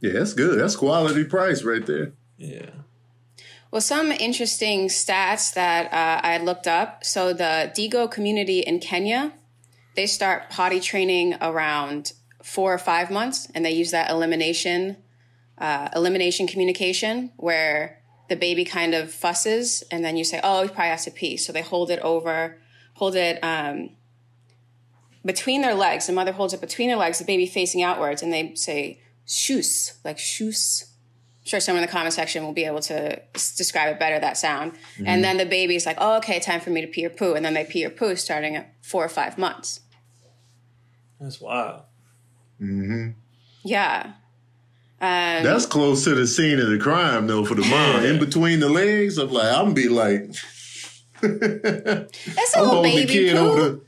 [0.00, 0.58] Yeah, that's good.
[0.58, 2.12] That's quality price right there.
[2.36, 2.70] Yeah.
[3.70, 7.04] Well, some interesting stats that uh, I looked up.
[7.04, 9.32] So the Digo community in Kenya,
[9.96, 12.12] they start potty training around
[12.48, 14.96] four or five months, and they use that elimination
[15.58, 20.68] uh, elimination communication where the baby kind of fusses, and then you say, "Oh, he
[20.68, 22.58] probably has to pee," so they hold it over,
[22.94, 23.90] hold it um,
[25.24, 26.06] between their legs.
[26.06, 29.94] The mother holds it between their legs, the baby facing outwards, and they say "shoes,"
[30.04, 30.84] like "shoes."
[31.44, 34.36] sure someone in the comment section will be able to s- describe it better that
[34.36, 34.70] sound
[35.06, 37.42] and then the baby's like oh okay time for me to pee or poo and
[37.42, 39.80] then they pee or poo starting at four or five months
[41.18, 41.84] That's wild.
[43.64, 44.12] Yeah
[45.00, 48.04] um, That's close to the scene of the crime though for the mom.
[48.04, 50.34] In between the legs, I'm like, I'm be like
[51.20, 51.28] that's a
[52.58, 53.80] I'm little holding the kid poo over the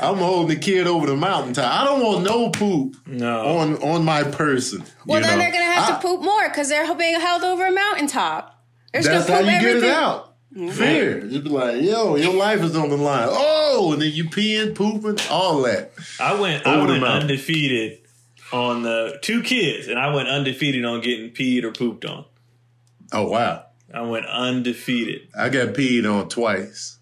[0.00, 1.72] I'm holding the kid over the mountaintop.
[1.72, 3.46] I don't want no poop No.
[3.58, 4.84] on on my person.
[5.06, 5.42] well you then know?
[5.44, 9.02] they're gonna have I- to poop more because they're being held over a mountaintop they're
[9.02, 10.28] That's how gonna you poop get everything it out.
[10.76, 11.20] Fear.
[11.28, 13.26] Just be like, yo, your life is on the line.
[13.30, 15.92] Oh, and then you peeing, pooping, all that.
[16.20, 17.22] I went Over I went mountain.
[17.22, 18.00] undefeated
[18.52, 22.24] on the two kids, and I went undefeated on getting peed or pooped on.
[23.12, 23.66] Oh wow.
[23.94, 25.28] I went undefeated.
[25.38, 26.98] I got peed on twice.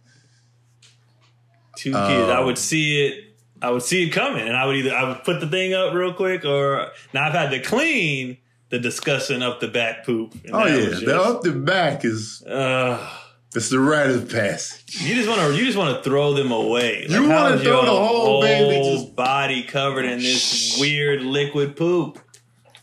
[1.77, 2.07] Two Oh.
[2.09, 2.31] kids.
[2.31, 3.25] I would see it.
[3.63, 5.93] I would see it coming, and I would either I would put the thing up
[5.95, 8.39] real quick, or now I've had to clean
[8.71, 10.35] the discussion up the back poop.
[10.53, 13.07] Oh yeah, was the up the back is uh,
[13.55, 15.01] it's the rite of passage.
[15.03, 17.07] you just want to you just want to throw them away.
[17.09, 22.19] You wanna throw your the whole baby just- body covered in this weird liquid poop.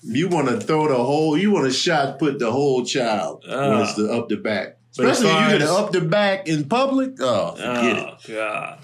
[0.04, 3.58] You want to throw the whole, you want to shot put the whole child when
[3.58, 3.82] Uh.
[3.84, 4.78] it's the up the back.
[4.92, 7.12] Especially if you get as- it up the back in public.
[7.20, 8.80] Oh, forget oh god.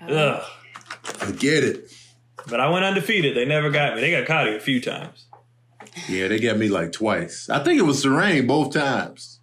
[0.00, 0.42] Uh, Ugh.
[0.42, 1.06] it.
[1.16, 1.90] Forget it.
[2.48, 3.34] But I went undefeated.
[3.36, 4.02] They never got me.
[4.02, 5.24] They got Cotty a few times.
[6.08, 7.48] Yeah, they got me like twice.
[7.48, 9.33] I think it was Serene both times.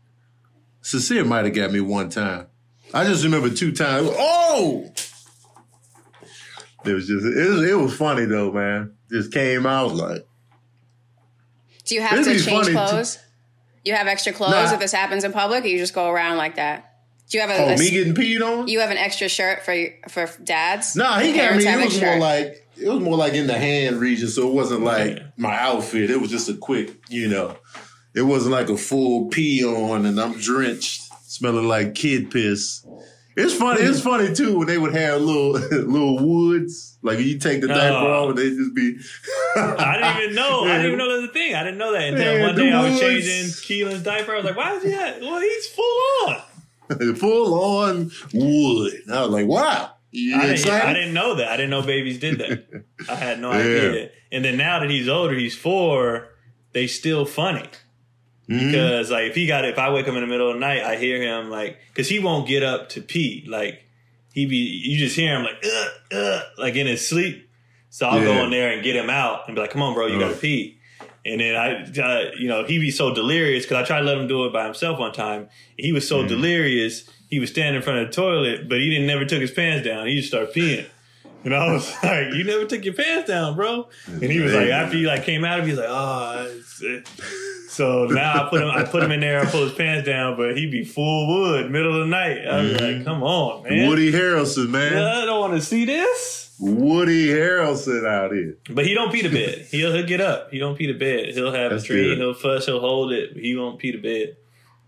[0.81, 2.47] Cecilia might have got me one time.
[2.93, 4.09] I just remember two times.
[4.11, 4.91] Oh!
[6.83, 8.93] It was just, it was, it was funny though, man.
[9.11, 10.25] Just came out like,
[11.85, 13.19] do you have to change funny to- clothes
[13.83, 14.73] you have extra clothes Nah.
[14.73, 17.49] if this happens in public or you just go around like that do you have
[17.49, 18.67] a, oh, a- me getting peed on?
[18.67, 19.75] you have an extra shirt for
[20.09, 21.65] for dads Nah, he got me.
[21.67, 24.53] It was extra- more like it was more like in the hand region, so it
[24.53, 25.23] wasn't like Yeah.
[25.37, 26.09] my outfit.
[26.09, 27.57] It was just a quick, you know.
[28.13, 32.85] It wasn't like a full pee on, and I'm drenched, smelling like kid piss.
[33.37, 33.81] It's funny.
[33.81, 37.95] It's funny too when they would have little little woods, like you take the diaper
[38.05, 38.23] Oh.
[38.25, 38.97] off, and they just be.
[39.55, 40.65] I didn't even know.
[40.65, 41.55] I didn't even know that was a thing.
[41.55, 43.01] I didn't know that until Yeah, one day I was woods.
[43.01, 44.33] changing Keelan's diaper.
[44.33, 45.21] I was like, why is he at?
[45.21, 46.41] Well, he's full on.
[47.15, 48.93] full on wood.
[49.09, 49.91] I was like, wow.
[50.11, 50.89] You I didn't, excited?
[50.89, 51.47] I didn't know that.
[51.47, 52.83] I didn't know babies did that.
[53.09, 53.57] I had no Yeah.
[53.59, 54.09] idea.
[54.33, 56.27] And then now that he's older, he's four,
[56.73, 57.63] they still funny.
[58.49, 58.71] Mhm.
[58.71, 60.81] Because like if he got if I wake up in the middle of the night,
[60.83, 63.45] I hear him like because he won't get up to pee.
[63.47, 63.85] Like
[64.33, 67.47] he be you just hear him like uh, uh, like in his sleep.
[67.89, 70.07] So I'll go in there and get him out and be like, "Come on, bro,
[70.07, 70.19] you Uh.
[70.19, 70.77] gotta pee."
[71.23, 74.17] And then I, uh, you know, he be so delirious because I tried to let
[74.17, 75.49] him do it by himself one time.
[75.77, 79.05] He was so delirious, he was standing in front of the toilet, but he didn't
[79.05, 80.07] never took his pants down.
[80.07, 80.85] He just started peeing.
[81.43, 84.69] And I was like, "You never took your pants down, bro." And he was like,
[84.69, 87.07] after he like came out of, it, he was like, "Oh." it's- it-"
[87.71, 90.35] So now I put him, I put him in there, I pull his pants down,
[90.35, 92.45] but he be full wood, middle of the night.
[92.45, 93.03] I was like, mm-hmm.
[93.05, 94.97] "Come on, man." Woody Harrelson, man.
[95.01, 96.53] I don't want to see this.
[96.59, 98.57] Woody Harrelson out here.
[98.69, 99.65] But he don't pee the bed.
[99.71, 100.51] He'll he'll get up.
[100.51, 101.33] He don't pee the bed.
[101.33, 102.03] He'll have That's a tree.
[102.03, 102.17] good.
[102.19, 102.67] He'll fuss.
[102.67, 103.33] He'll hold it.
[103.33, 104.35] But he won't pee the bed.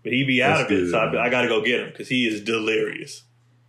[0.04, 0.80] But he be out That's of it.
[0.82, 1.26] good, So I.
[1.26, 3.22] I got to go get him because he is delirious.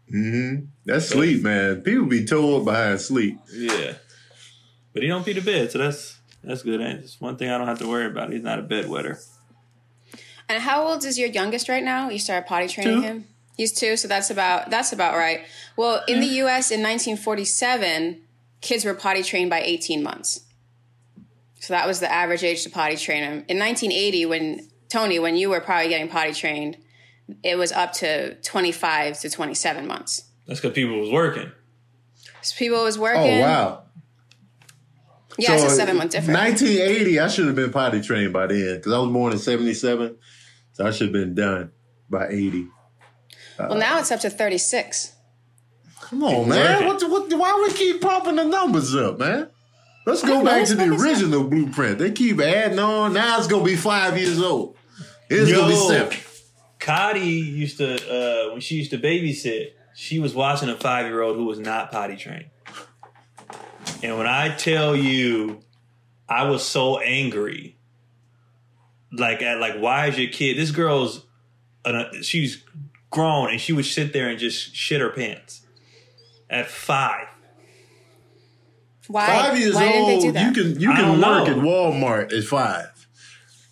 [0.10, 1.82] Hmm That's sleep, man.
[1.82, 3.40] People be told behind sleep.
[3.52, 3.94] Yeah.
[4.94, 6.80] But he don't pee the bed, so that's that's good.
[6.80, 8.32] And it's one thing I don't have to worry about.
[8.32, 9.22] He's not a bedwetter.
[10.48, 12.10] And how old is your youngest right now?
[12.10, 13.08] You started potty training Two.
[13.08, 13.28] him.
[13.58, 15.46] He's two, so that's about that's about right.
[15.78, 16.72] Well, in the U.S.
[16.72, 18.22] in 1947,
[18.62, 20.42] kids were potty trained by 18 months.
[21.60, 23.46] So that was the average age to potty train him.
[23.48, 26.78] In 1980, when Tony, when you were probably getting potty trained,
[27.44, 30.24] it was up to 25 to 27 months.
[30.48, 31.52] That's because people was working.
[32.42, 33.40] So people was oh, working.
[33.40, 33.84] Oh wow!
[35.38, 36.38] Yeah, it's a seven month difference.
[36.38, 40.18] 1980, I should have been potty trained by then because I was born in 77,
[40.74, 41.72] so I should have been done
[42.10, 42.68] by 80.
[43.58, 45.14] Uh, well, now it's up to 36.
[46.02, 46.86] Come on, man.
[46.86, 47.10] working.
[47.10, 49.50] What, what, why we keep pumping the numbers up, man?
[50.06, 51.98] Let's go back to the focus on- original blueprint.
[51.98, 53.14] They keep adding on.
[53.14, 54.78] Now it's gonna be five years old.
[55.30, 56.18] It's gonna be seven.
[56.86, 59.72] Cotty used to uh, when she used to babysit.
[59.96, 62.50] She was watching a five year old who was not potty trained,
[64.04, 65.62] and when I tell you,
[66.30, 67.78] I was so angry.
[69.12, 70.58] Like at like, why is your kid?
[70.58, 71.26] This girl's,
[71.86, 72.64] an, she's
[73.10, 75.62] grown, and she would sit there and just shit her pants
[76.50, 77.28] at five.
[79.08, 79.26] Why?
[79.26, 80.56] Five years Why old, didn't they do that?
[80.56, 81.46] you can you can work know.
[81.48, 83.08] at Walmart at five.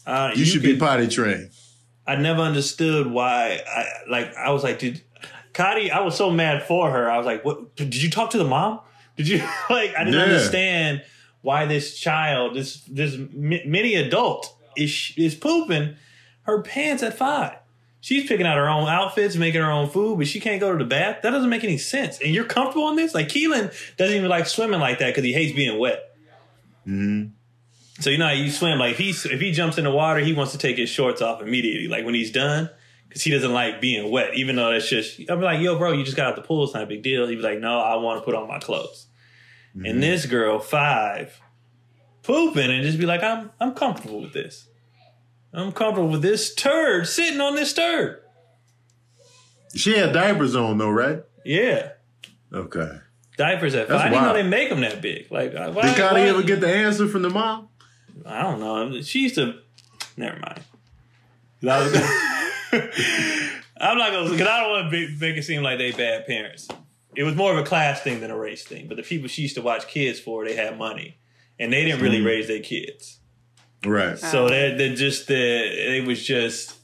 [0.06, 1.50] Uh, You, should be potty trained.
[2.06, 3.62] I never understood why.
[3.68, 4.36] I like.
[4.36, 5.02] I was like, did
[5.54, 5.90] Cotty?
[5.90, 7.10] I was so mad for her.
[7.10, 7.76] I was like, what?
[7.76, 8.80] Did you talk to the mom?
[9.16, 9.38] Did you
[9.70, 9.96] like?
[9.96, 10.24] I didn't Yeah.
[10.26, 11.04] understand
[11.42, 15.96] why this child, this this mi- mini adult, is is pooping
[16.44, 17.58] her pants at five.
[18.02, 20.78] She's picking out her own outfits, making her own food, but she can't go to
[20.78, 21.20] the bath.
[21.24, 22.20] That doesn't make any sense.
[22.20, 23.14] And you're comfortable in this?
[23.16, 26.14] Like Keelan doesn't even like swimming like that because he hates being wet.
[26.86, 27.30] Mm-hmm.
[28.00, 28.80] So you know how you swim.
[28.80, 31.22] Like if he if he jumps in the water, he wants to take his shorts
[31.22, 31.88] off immediately.
[31.88, 32.70] Like when he's done,
[33.08, 34.34] because he doesn't like being wet.
[34.36, 36.64] Even though that's just I'm like, yo, bro, you just got out the pool.
[36.64, 37.28] It's not a big deal.
[37.28, 39.08] He'd be like, no, I want to put on my clothes.
[39.76, 40.00] And mm-hmm.
[40.02, 41.40] this girl, five,
[42.24, 44.68] pooping and just be like, I'm I'm comfortable with this.
[45.54, 48.22] I'm comfortable with this turd sitting on this turd.
[49.76, 51.24] She had diapers on though, right?
[51.46, 51.92] Yeah.
[52.52, 53.00] Okay.
[53.38, 54.02] Diapers at five.
[54.02, 55.32] I didn't know they make them that big.
[55.32, 57.70] Like, why, Did why- ever get the answer from the mom?
[58.26, 59.02] I don't know.
[59.02, 59.60] She used to.
[60.18, 60.62] Never mind.
[61.68, 65.92] I was- I'm not gonna because I don't want to make it seem like they
[65.92, 66.68] bad parents.
[67.16, 68.88] It was more of a class thing than a race thing.
[68.88, 71.18] But the people she used to watch kids for, they had money,
[71.60, 72.26] and they didn't really mm.
[72.26, 73.20] raise their kids.
[73.86, 74.14] Right.
[74.14, 74.16] Oh.
[74.16, 76.78] So they they just the it was just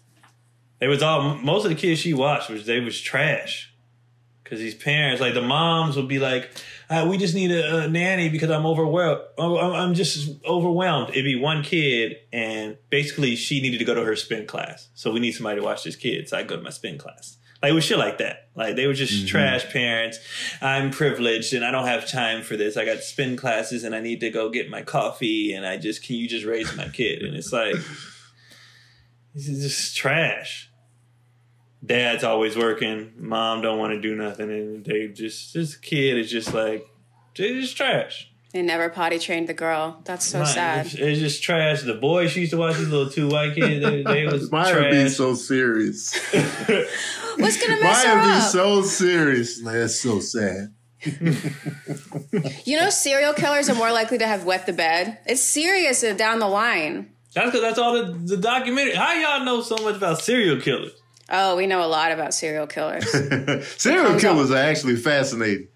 [0.81, 3.73] it was all most of the kids she watched was they was trash
[4.43, 6.51] because these parents like the moms would be like
[6.89, 11.11] uh, we just need a, a nanny because I'm overwhelmed I'm, I'm just overwhelmed.
[11.11, 14.89] It'd be one kid and basically she needed to go to her spin class.
[14.95, 17.37] So we need somebody to watch this kid so I go to my spin class.
[17.61, 18.49] Like it was shit like that.
[18.55, 20.17] Like they were just trash parents.
[20.61, 22.77] I'm privileged and I don't have time for this.
[22.77, 26.03] I got spin classes and I need to go get my coffee and I just
[26.03, 27.21] can you just raise my kid?
[27.21, 27.75] And it's like
[29.35, 30.68] this is just trash
[31.85, 36.29] dad's always working, mom don't want to do nothing, and they just this kid is
[36.31, 36.85] just like
[37.35, 38.25] they're just trash.
[38.51, 40.01] They never potty trained the girl.
[40.05, 40.85] That's so Right, sad.
[40.87, 41.83] It's, it's just trash.
[41.83, 43.85] The boys she used to watch these little two white kids.
[43.85, 45.13] They, they was Why are be trash.
[45.15, 46.17] so serious?
[47.37, 48.49] What's gonna mess Why her are be up?
[48.51, 49.61] so serious?
[49.61, 50.73] That's so sad.
[52.65, 55.19] you know, serial killers are more likely to have wet the bed.
[55.25, 57.11] It's serious down the line.
[57.33, 58.95] That's because that's all the, the documentary.
[58.95, 60.91] How y'all know so much about serial killers?
[61.31, 63.07] Oh, we know a lot about serial killers.
[63.81, 65.67] Serial killers are actually fascinating.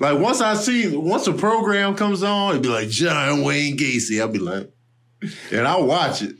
[0.00, 4.20] Like once I see, once a program comes on, it'd be like John Wayne Gacy.
[4.20, 4.70] I'll be like,
[5.50, 6.36] and I'll watch it.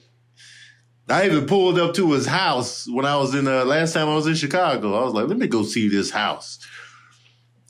[1.08, 4.14] I even pulled up to his house when I was in uh, last time I
[4.14, 4.94] was in Chicago.
[5.00, 6.58] I was like, let me go see this house.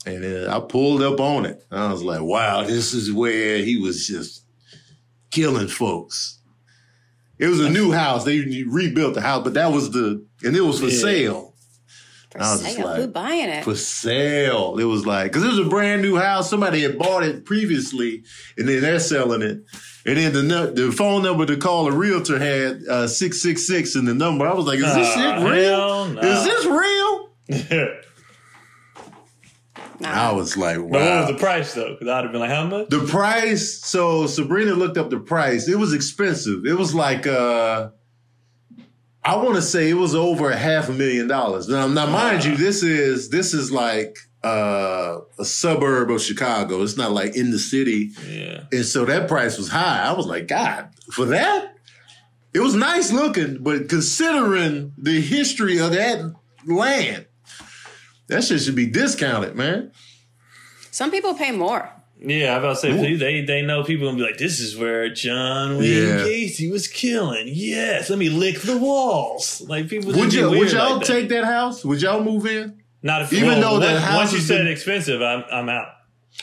[0.05, 1.63] And uh, I pulled up on it.
[1.69, 4.45] I was like, wow, this is where he was just
[5.29, 6.41] killing folks.
[7.37, 8.23] It was a new house.
[8.23, 10.99] They rebuilt the house, but that was the, and it was for Yeah.
[11.01, 11.53] sale.
[12.31, 13.63] For I was just sale, like- who buying it?
[13.63, 14.77] For sale.
[14.79, 16.49] It was like, because it was a brand new house.
[16.49, 18.23] Somebody had bought it previously,
[18.57, 19.59] and then they're selling it.
[20.05, 24.13] And then the the phone number to call a realtor had uh, 666 in the
[24.13, 24.45] number.
[24.47, 26.05] I was like, is this shit real?
[26.09, 26.21] no.
[26.21, 27.93] Is this real?
[29.99, 30.29] Nah.
[30.29, 31.21] I was like, But what wow.
[31.21, 31.93] was the price though?
[31.93, 32.89] Because I'd have been like, how much?
[32.89, 35.67] The price, so Sabrina looked up the price.
[35.67, 36.65] It was expensive.
[36.67, 37.89] It was like uh
[39.27, 41.67] I want to say it was over a half a million dollars.
[41.67, 46.81] Now, now mind you, this is this is like uh a suburb of Chicago.
[46.81, 48.11] It's not like in the city.
[48.25, 48.63] Yeah.
[48.71, 50.01] And so that price was high.
[50.01, 51.75] I was like, God, for that?
[52.53, 56.33] It was nice looking, but considering the history of that
[56.65, 57.25] land,
[58.29, 59.91] that shit should be discounted, man.
[60.89, 61.91] Some people pay more.
[62.19, 65.07] Yeah, I about to say they they know people gonna be like, this is where
[65.09, 66.17] John Wayne Yeah.
[66.25, 67.47] Gacy was killing.
[67.47, 69.61] Yes, let me lick the walls.
[69.67, 71.85] Like people Would you would y'all like take that house?
[71.85, 72.81] Would y'all move in?
[73.03, 75.69] Not if even well, though that once, house once you said been- expensive, I'm I'm
[75.69, 75.89] out.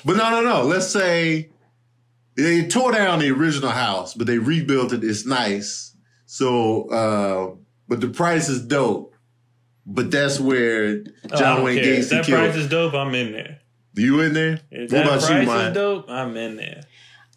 [0.05, 0.63] But no, no, no.
[0.63, 1.51] Let's say
[2.37, 5.03] they tore down the original house, but they rebuilt it.
[5.05, 5.95] It's nice.
[6.27, 7.57] So, uh,
[7.89, 9.15] but the price is dope.
[9.87, 11.93] But that's where Oh, John don't Wayne care.
[11.95, 12.39] If that killed.
[12.41, 13.61] price is dope, I'm in there.
[13.97, 14.61] You in there?
[14.71, 15.75] If what about you, is Mike?
[15.75, 16.83] dope, I'm in there.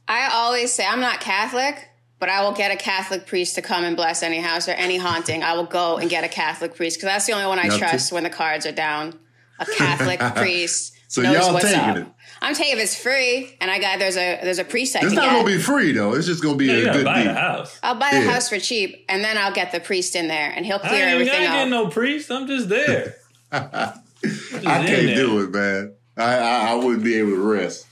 [0.08, 1.88] I always say I'm not Catholic,
[2.20, 4.98] but I will get a Catholic priest to come and bless any house or any
[4.98, 5.44] haunting.
[5.44, 7.78] I will go and get a Catholic priest because that's the only one I Yep.
[7.78, 9.20] trust when the cards are down.
[9.60, 11.98] A Catholic priest So knows y'all what's taking up.
[11.98, 12.08] it?
[12.42, 15.08] I'm taking it it's free, and I got there's a there's a priest I It's
[15.08, 15.32] can not get.
[15.34, 16.14] gonna be free though.
[16.14, 17.34] It's just gonna be You a gotta good buy deal.
[17.34, 17.80] the house.
[17.82, 18.32] I'll buy the Yeah.
[18.32, 21.06] house for cheap, and then I'll get the priest in there, and he'll I clear
[21.08, 22.30] ain't, even- I everything ain't getting no priest.
[22.32, 23.16] I'm just there.
[23.52, 23.94] I
[24.54, 25.16] in can't there.
[25.16, 25.94] do it, man.
[26.18, 27.86] I, I I wouldn't be able to rest.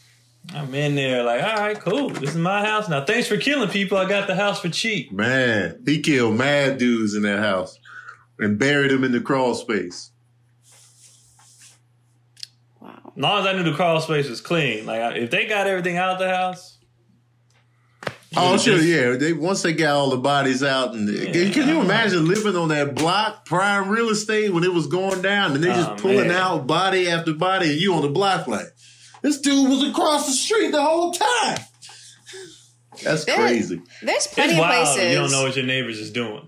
[0.54, 2.10] I'm in there like, all right, cool.
[2.10, 3.04] This is my house now.
[3.04, 3.98] Thanks for killing people.
[3.98, 5.12] I got the house for cheap.
[5.12, 7.80] Man, he killed mad dudes in that house
[8.38, 10.12] and buried them in the crawl space.
[12.80, 13.14] Wow.
[13.16, 14.86] As long as I knew the crawl space was clean.
[14.86, 16.75] Like, if they got everything out of the house.
[18.38, 19.12] Oh, sure, just- yeah.
[19.16, 21.82] They once they got all the bodies out, and Yeah, can you I know.
[21.82, 25.70] imagine living on that block, prime real estate, when it was going down, and they
[25.70, 26.32] just Oh, pulling man.
[26.38, 28.68] out body after body, and you on the block like
[29.22, 31.60] this dude was across the street the whole time.
[33.04, 34.86] That's There- crazy, There's It's plenty of wild.
[34.96, 35.12] places.
[35.12, 36.48] You don't know what your neighbors is doing.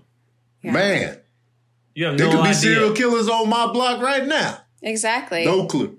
[0.62, 0.72] Yeah.
[0.72, 1.16] man.
[1.94, 2.60] You have There no could be idea.
[2.60, 4.58] serial killers on my block right now.
[4.82, 5.44] Exactly.
[5.44, 5.98] No clue.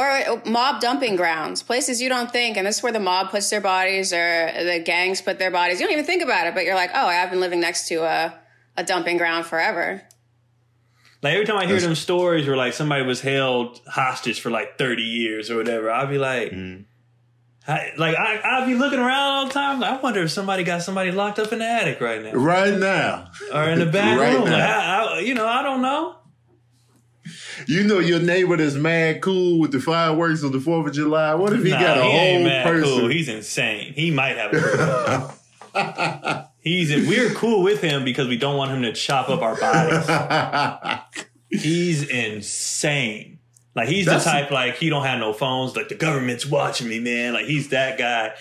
[0.00, 3.30] Or uh, mob dumping grounds, places you don't think, and this is where the mob
[3.30, 5.78] puts their bodies or the gangs put their bodies.
[5.78, 7.96] You don't even think about it, but you're like, oh, I've been living next to
[8.04, 8.34] a,
[8.78, 10.02] a dumping ground forever.
[11.22, 14.50] Like every time I hear That's- them stories where like somebody was held hostage for
[14.50, 16.84] like thirty years or whatever, I'll be like, Mm-hmm.
[17.68, 19.84] I, like I, I'll be looking around all the time.
[19.84, 23.30] I wonder if somebody got somebody locked up in the attic right now Right now,
[23.52, 24.44] or in the back Right room.
[24.44, 24.54] Like.
[24.54, 26.16] I, I, you know, I don't know.
[27.66, 31.34] You know your neighbor that's mad cool with the fireworks on the Fourth of July.
[31.34, 32.84] What if he Nah, got a he ain't whole mad person?
[33.00, 33.08] cool.
[33.08, 33.92] He's insane.
[33.94, 38.92] He might have a He's we're cool with him because we don't want him to
[38.92, 40.06] chop up our bodies.
[41.62, 43.38] He's insane.
[43.74, 45.74] Like he's That's- the type like he don't have no phones.
[45.76, 47.32] Like the government's watching me, man.
[47.34, 48.32] Like he's that guy.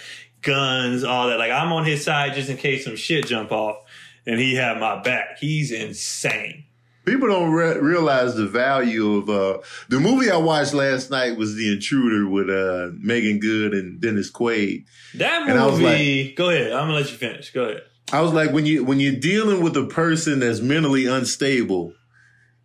[0.41, 1.37] Guns, all that.
[1.37, 3.77] Like I'm on his side just in case some shit jump off,
[4.25, 5.37] and he have my back.
[5.39, 6.63] He's insane.
[7.09, 11.55] People don't re- realize the value of uh, the movie I watched last night was
[11.55, 14.85] The Intruder with uh, Meagan Good and Dennis Quaid.
[15.15, 16.33] That And I was movie.
[16.35, 16.71] go ahead.
[16.71, 17.51] I'm gonna let you finish.
[17.51, 17.83] Go ahead.
[18.11, 21.93] I was like, when you when you're dealing with a person that's mentally unstable,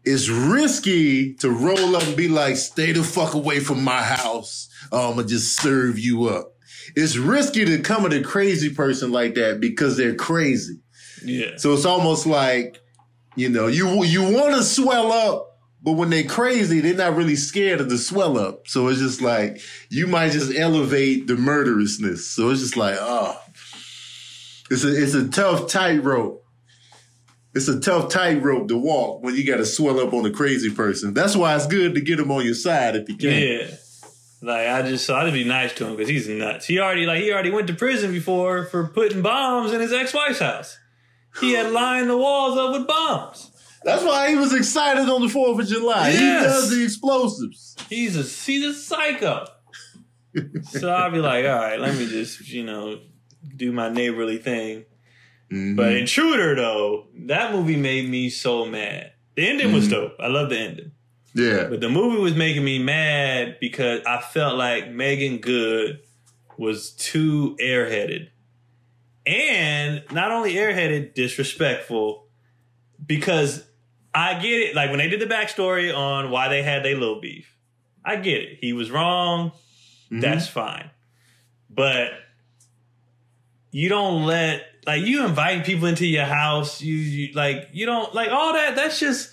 [0.05, 4.69] it's risky to roll up and be like, "Stay the fuck away from my house.
[4.93, 6.53] I'm gonna just serve you up."
[6.97, 10.81] It's risky to come at a crazy person like that because they're crazy.
[11.25, 11.53] Yeah.
[11.57, 12.81] So it's almost like,
[13.37, 17.37] you know, you you want to swell up, but when they're crazy, they're not really
[17.37, 18.68] scared of the swell up.
[18.68, 19.61] So it's just like
[19.91, 22.28] you might just elevate the murderousness.
[22.28, 23.39] So it's just like, oh,
[24.70, 26.43] it's a it's a tough tightrope.
[27.55, 30.70] It's a tough tightrope to walk when you got to swell up on a crazy
[30.70, 31.14] person.
[31.14, 33.30] That's why it's good to get them on your side if you can.
[33.30, 33.76] Yeah.
[34.43, 36.66] Like I just so I just be nice to him because he's nuts.
[36.66, 40.12] He already like he already went to prison before for putting bombs in his ex
[40.12, 40.78] wife's house.
[41.41, 43.51] He had lined the walls up with bombs.
[43.85, 46.12] That's why he was excited on the Fourth of July.
[46.12, 46.45] He Yes.
[46.45, 47.76] does the explosives.
[47.91, 49.47] He's a he's a psycho.
[50.62, 53.01] so I'll be like, all right, let me just you know
[53.57, 54.85] do my neighborly thing.
[55.53, 55.76] Mhm.
[55.76, 59.12] But Intruder though, that movie made me so mad.
[59.37, 60.14] The ending was dope.
[60.20, 60.93] I love the ending.
[61.35, 61.66] yeah.
[61.68, 66.01] But the movie was making me mad because I felt like Meagan Good
[66.57, 68.28] was too airheaded.
[69.27, 72.27] And not only airheaded, disrespectful.
[73.05, 73.64] Because
[74.14, 74.75] I get it.
[74.75, 77.57] Like when they did the backstory on why they had their little beef,
[78.05, 78.59] I get it.
[78.61, 79.53] He was wrong.
[80.11, 80.20] Mhm.
[80.20, 80.91] That's fine.
[81.70, 82.12] But
[83.70, 86.81] you don't let like you invite people into your house.
[86.81, 88.77] You, you like you don't like all that.
[88.77, 89.33] That's just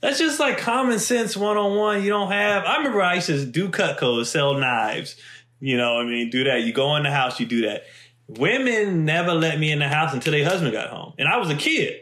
[0.00, 2.02] that's just like common sense one on one.
[2.02, 2.64] You don't have.
[2.64, 5.16] I remember I used to do cut Cutco, sell knives.
[5.60, 6.62] You know, what I mean, do that.
[6.62, 7.84] You go in the house, you do that.
[8.28, 11.50] Women never let me in the house until their husband got home, and I was
[11.50, 12.00] a kid.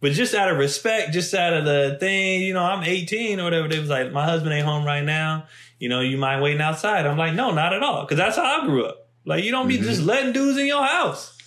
[0.00, 3.44] But just out of respect, just out of the thing, you know, I'm 18 or
[3.44, 3.68] whatever.
[3.68, 5.46] They was like, my husband ain't home right now.
[5.78, 7.06] You know, you mind waiting outside.
[7.06, 9.08] I'm like, no, not at all, because that's how I grew up.
[9.24, 9.84] Like, you don't be mm-hmm.
[9.84, 11.38] just letting dudes in your house.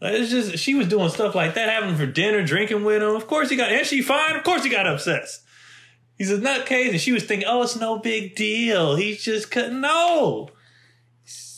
[0.00, 3.14] Like, it's just she was doing stuff like that, having for dinner, drinking with him.
[3.14, 4.34] Of course he got, and she fine.
[4.34, 5.42] Of course he got obsessed.
[6.16, 8.96] He's a nutcase, and she was thinking, "Oh, it's no big deal.
[8.96, 10.50] He's just cut." No,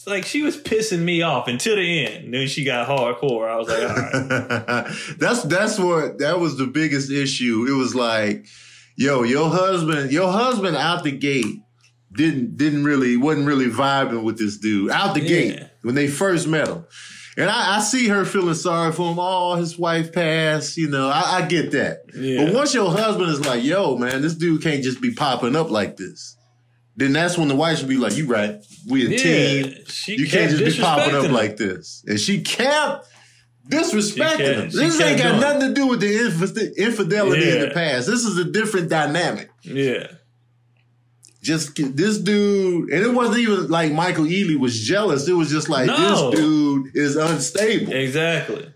[0.07, 2.33] like she was pissing me off until the end.
[2.35, 3.49] Then she got hardcore.
[3.49, 7.67] I was like, "All right, that's that's what that was the biggest issue.
[7.69, 8.47] It was like,
[8.97, 11.63] yo, your husband, your husband out the gate
[12.13, 15.29] didn't didn't really wasn't really vibing with this dude out the Yeah.
[15.29, 16.85] gate when they first met him.
[17.39, 19.19] And I, I see her feeling sorry for him.
[19.19, 20.77] Oh, his wife passed.
[20.77, 22.01] You know, I, I get that.
[22.15, 22.45] Yeah.
[22.45, 25.71] But once your husband is like, yo, man, this dude can't just be popping up
[25.71, 26.37] like this.
[26.97, 28.63] Then that's when the wife should be like, you right.
[28.89, 29.75] We a yeah." team.
[30.19, 31.33] You can't just be popping up him.
[31.33, 32.05] like this.
[32.07, 33.09] And she kept
[33.69, 34.71] disrespecting She him.
[34.71, 38.07] she This ain't got nothing to do with the inf- infidelity in the past.
[38.07, 39.51] This is a different dynamic.
[39.63, 40.09] Yeah.
[41.41, 45.27] Just this dude, and it wasn't even like Michael Ealy was jealous.
[45.27, 46.31] It was just like No.
[46.31, 47.93] this dude is unstable.
[47.93, 48.73] Exactly.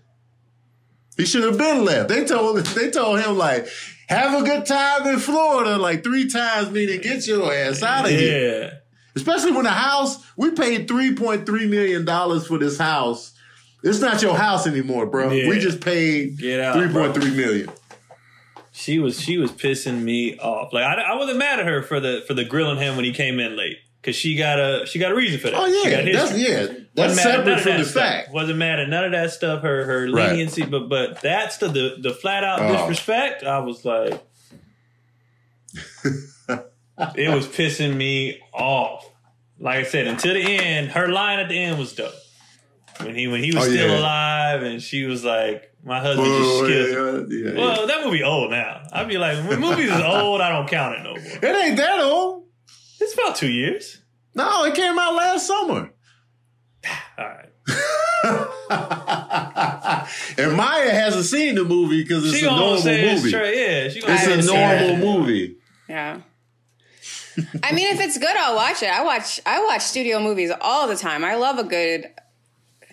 [1.15, 2.09] He should have been left.
[2.09, 3.67] They told they told him like,
[4.07, 8.11] have a good time in Florida, like three times, meaning get your ass out of
[8.11, 8.81] here.
[9.15, 13.33] Especially when the house we paid three point three million dollars for this house.
[13.83, 15.31] It's not your house anymore, bro.
[15.31, 15.49] Yeah.
[15.49, 17.11] We just paid Get out, three bro.
[17.11, 17.69] point three million.
[18.71, 20.71] She was she was pissing me off.
[20.71, 23.11] Like I, I wasn't mad at her for the for the grilling him when he
[23.11, 23.77] came in late
[24.07, 25.59] because she got a she got a reason for that.
[25.59, 26.59] Oh yeah, that's yeah.
[26.61, 28.03] Wasn't That's none separate from that the stuff.
[28.03, 28.31] fact.
[28.33, 29.61] Wasn't mad at none of that stuff.
[29.63, 30.31] Her her Right.
[30.31, 32.71] leniency, but but that's the the, the flat out Oh.
[32.87, 33.43] disrespect.
[33.43, 34.13] I was like,
[37.15, 39.09] it was pissing me off.
[39.59, 42.13] Like I said, until the end, her line at the end was dope.
[43.01, 43.99] When he when he was Oh, still yeah.
[43.99, 47.57] alive, and she was like, "My husband just Oh, killed." yeah, yeah.
[47.59, 48.87] Well, that movie old now.
[48.93, 51.51] I'd be like, when movies is old, I don't count it no more.
[51.51, 52.45] It ain't that old.
[52.99, 54.01] It's about two years.
[54.35, 55.91] No, it came out last summer.
[57.17, 57.49] All right.
[60.37, 63.29] and Maya hasn't seen the movie because it's She a normal say it's movie.
[63.29, 63.57] straight.
[63.57, 64.97] Yeah, she It's a normal it.
[64.99, 65.57] movie.
[65.89, 66.21] Yeah.
[67.63, 68.89] I mean, if it's good, I'll watch it.
[68.89, 71.23] I watch I watch studio movies all the time.
[71.23, 72.07] I love a good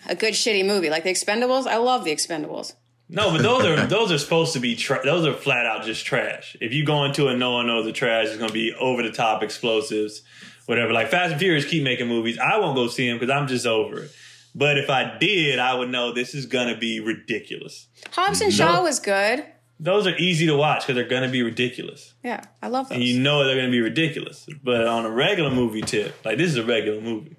[0.06, 1.66] a good shitty movie like The Expendables.
[1.66, 2.74] I love The Expendables.
[3.08, 6.06] No, but those are those are supposed to be tra- those are flat out just
[6.06, 6.56] trash.
[6.60, 8.26] If you go into it, no one knows the trash.
[8.28, 10.22] It's gonna be over the top explosives,
[10.66, 10.92] whatever.
[10.92, 12.38] Like Fast and Furious keep making movies.
[12.38, 14.10] I won't go see them because I'm just over it.
[14.54, 17.88] But if I did, I would know this is gonna be ridiculous.
[18.12, 19.44] Hobbs and Shaw was good.
[19.80, 22.96] Those are easy to watch because they're gonna be ridiculous, Yeah, I love those.
[22.96, 24.46] and you know they're gonna be ridiculous.
[24.62, 27.33] But on a regular movie tip, like this is a regular movie.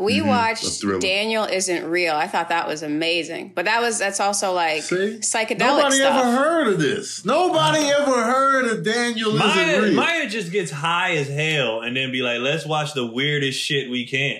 [0.00, 0.28] We Mm-hmm.
[0.28, 1.00] watched.
[1.00, 2.14] Daniel Isn't Real.
[2.14, 3.52] I thought that was amazing.
[3.54, 5.18] But that was that's also like See?
[5.20, 6.24] psychedelic Nobody stuff.
[6.24, 7.24] ever heard of this.
[7.24, 9.94] Nobody ever heard of Daniel Isn't Real.
[9.94, 13.90] Maya just gets high as hell and then be like, let's watch the weirdest shit
[13.90, 14.38] we can.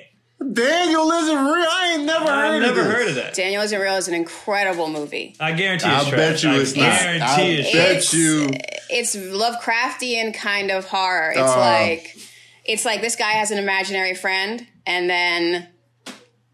[0.53, 1.67] Daniel Isn't Real.
[1.71, 2.93] I ain't never heard I've of never this.
[2.95, 3.35] heard of that.
[3.35, 5.37] Daniel Isn't Real is an incredible movie.
[5.39, 6.19] I guarantee I it's trash.
[6.19, 6.83] bet you I it's not.
[6.99, 8.15] guarantee I it's bet trash.
[8.15, 8.51] you.
[8.89, 11.31] It's Lovecraftian kind of horror.
[11.33, 11.59] It's Oh.
[11.59, 12.17] like
[12.65, 15.69] it's like this guy has an imaginary friend and then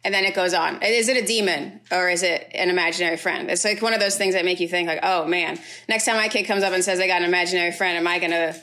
[0.05, 0.81] and then it goes on.
[0.83, 3.51] Is it a demon or is it an imaginary friend?
[3.51, 5.59] It's like one of those things that make you think like, oh man,
[5.89, 8.21] next time my kid comes up and says they got an imaginary friend, am I
[8.21, 8.55] gonna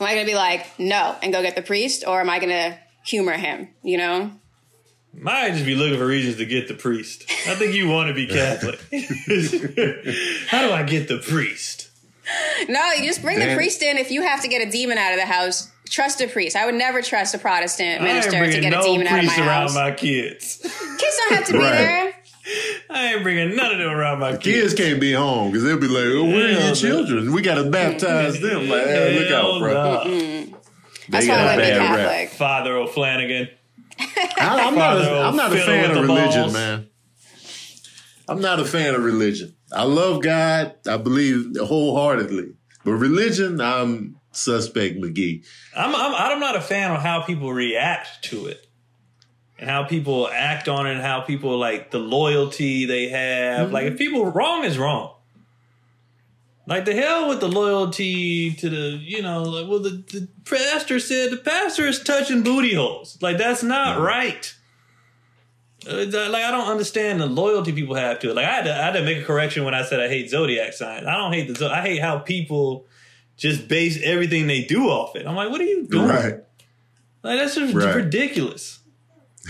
[0.00, 2.78] am I gonna be like, no, and go get the priest, or am I gonna
[3.04, 3.68] humor him?
[3.82, 4.32] You know?
[5.12, 7.24] Might just be looking for reasons to get the priest.
[7.46, 8.78] I think you want to be Catholic.
[10.48, 11.90] How do I get the priest?
[12.68, 15.12] No, you just bring the priest in if you have to get a demon out
[15.12, 15.68] of the house.
[15.90, 16.54] Trust a priest.
[16.56, 19.32] I would never trust a Protestant minister to bringing get a demon out of my
[19.34, 19.74] priest around house.
[19.74, 20.58] my kids.
[20.62, 21.72] Kids don't have to be Right.
[21.76, 22.14] there.
[22.88, 24.74] I ain't bringing none of them around my Kids kids.
[24.74, 27.32] can't be home because they'll be like, oh, where are Hell your children?
[27.32, 28.68] We got to baptize them.
[28.68, 29.72] Like, hey, look out, bro.
[29.72, 30.04] no.
[30.04, 30.52] They
[31.08, 32.08] That's why got I a would be bad rap.
[32.08, 32.30] Catholic.
[32.38, 33.48] Father O'Flanagan.
[33.98, 36.52] I, I'm not a, I'm not a fan of religion, balls.
[36.52, 36.86] man.
[38.28, 39.54] I'm not a fan of religion.
[39.72, 40.74] I love God.
[40.88, 42.52] I believe wholeheartedly.
[42.84, 45.44] But religion, I'm suspect McGee.
[45.76, 48.66] I'm, I'm I'm not a fan of how people react to it
[49.58, 53.72] and how people act on it and how people like the loyalty they have.
[53.72, 55.14] Like if people wrong is wrong.
[56.66, 61.00] Like the hell with the loyalty to the you know like, well the, the pastor
[61.00, 63.18] said the pastor is touching booty holes.
[63.20, 64.54] Like that's not right.
[65.86, 68.36] Uh, Like I don't understand the loyalty people have to it.
[68.36, 70.30] Like I had to, I had to make a correction when I said I hate
[70.30, 71.06] zodiac signs.
[71.06, 72.86] I don't hate the I hate how people
[73.40, 75.26] just base everything they do off it.
[75.26, 76.06] I'm like, what are you doing?
[76.08, 76.34] Right.
[77.22, 77.94] Like that's just Right.
[77.96, 78.78] ridiculous.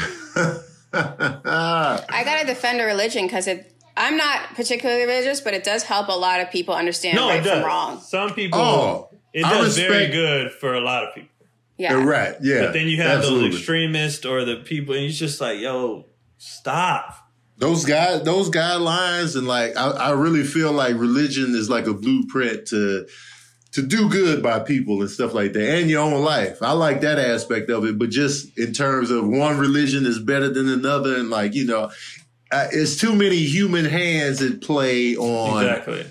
[0.93, 3.73] I gotta defend a religion because it.
[3.97, 7.45] I'm not particularly religious, but it does help a lot of people understand No, right
[7.45, 8.01] it from wrong.
[8.01, 11.29] Some people, Oh, it I does very good for a lot of people.
[11.77, 12.35] Yeah, right.
[12.41, 12.61] Yeah.
[12.67, 13.51] But then you have absolutely.
[13.51, 16.07] those extremists or the people, and it's just like, yo,
[16.39, 17.17] stop.
[17.59, 21.93] those guys those guidelines and like I, I really feel like religion is like a
[21.95, 23.07] blueprint to
[23.73, 27.01] to do good by people and stuff like that and your own life i like
[27.03, 31.17] that aspect of it but just in terms of one religion is better than another
[31.17, 31.91] and like you know
[32.53, 36.05] it's too many human hands at play on Exactly.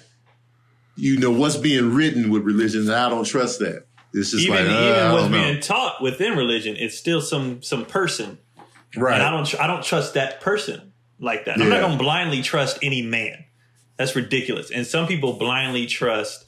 [0.96, 4.66] you know what's being written with religion and i don't trust that it's just Even
[4.66, 5.38] like uh, even what's know.
[5.44, 8.40] being taught within religion, it's still some some person,
[8.98, 11.62] right and I don't tr- I don't trust that person like that.
[11.62, 13.46] I'm not gonna blindly trust any man.
[13.98, 14.72] That's ridiculous.
[14.72, 16.46] And some people blindly trust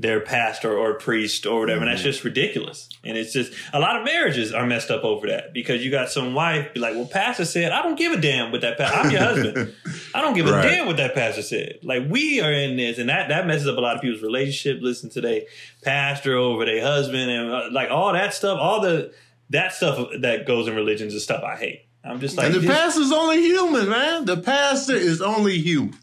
[0.00, 1.94] their pastor or priest or whatever, and Mm-hmm.
[1.96, 2.88] that's just ridiculous.
[3.04, 6.08] And it's just a lot of marriages are messed up over that because you got
[6.10, 8.96] some wife be like, "Well, pastor said I don't give a damn with that pastor.
[8.98, 9.74] I'm your husband."
[10.14, 11.78] I don't give a damn what that pastor said.
[11.82, 14.82] Like we are in this, and that that messes up a lot of people's relationship.
[14.82, 15.42] Listen to their
[15.82, 19.12] pastor over their husband, and uh, like all that stuff, all the
[19.50, 21.86] that stuff that goes in religions is stuff I hate.
[22.04, 24.24] I'm just like and the pastor's only human, man.
[24.24, 25.98] The pastor is only human.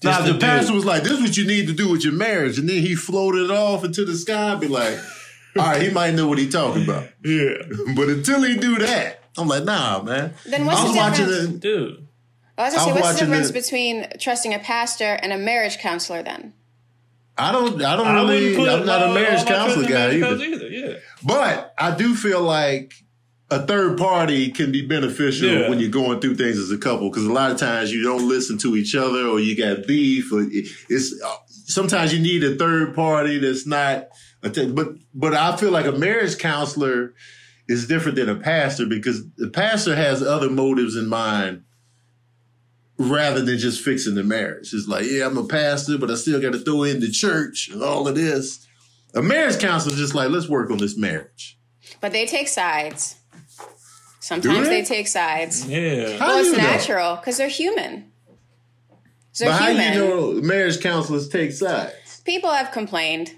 [0.00, 0.74] Just now, the the pastor dude.
[0.76, 2.94] was like, "This is what you need to do with your marriage," and then he
[2.94, 4.54] floated off into the sky.
[4.54, 4.98] Be like,
[5.56, 7.54] "All right, he might know what he talking about," yeah,
[7.96, 11.26] but until he do that, I'm like, "Nah, man." Then what's I the was watching
[11.26, 11.48] difference?
[11.54, 11.60] it.
[11.60, 12.06] dude.
[12.56, 15.18] Oh, I was gonna I say, was what's the difference the- between trusting a pastor
[15.22, 16.22] and a marriage counselor?
[16.22, 16.52] Then
[17.36, 17.82] I don't.
[17.82, 18.56] I don't I really.
[18.68, 20.44] I'm not a marriage all my trust counselor guy marriage either.
[20.44, 20.68] either.
[20.68, 20.94] Yeah,
[21.24, 22.94] But I do feel like
[23.50, 25.68] a third party can be beneficial Yeah.
[25.70, 28.28] when you're going through things as a couple because a lot of times you don't
[28.28, 32.56] listen to each other or you got beef or it's uh, sometimes you need a
[32.56, 34.08] third party that's not
[34.42, 37.14] a t- but but I feel like a marriage counselor
[37.68, 41.62] is different than a pastor because the pastor has other motives in mind
[42.98, 44.72] rather than just fixing the marriage.
[44.74, 47.68] It's like, yeah, I'm a pastor, but I still got to throw in the church
[47.72, 48.66] and all of this.
[49.14, 51.58] A marriage counselor is just like, let's work on this marriage.
[52.00, 53.16] but they take sides.
[54.20, 54.80] Sometimes they?
[54.80, 55.66] they take sides.
[55.66, 56.18] yeah.
[56.18, 56.62] How Well, it's you know?
[56.62, 58.10] natural because they're human.
[59.38, 59.92] They're But how human.
[59.94, 62.20] you know marriage counselors take sides?
[62.24, 63.34] People have complained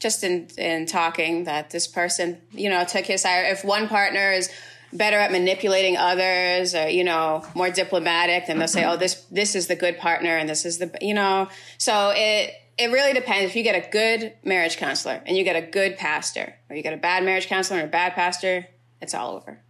[0.00, 3.46] just in in talking that this person, you know, took his side.
[3.46, 4.50] If one partner is
[4.92, 9.56] better at manipulating others or you know more diplomatic then they'll say oh this this
[9.56, 13.44] is the good partner and this is the you know so it it really depends
[13.50, 16.82] if you get a good marriage counselor and you get a good pastor or you
[16.84, 18.66] get a bad marriage counselor and a bad pastor
[19.02, 19.60] it's all over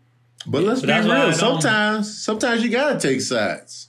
[0.47, 1.24] But let's But be that's why real.
[1.30, 3.88] don't- Sometimes, sometimes you gotta take sides.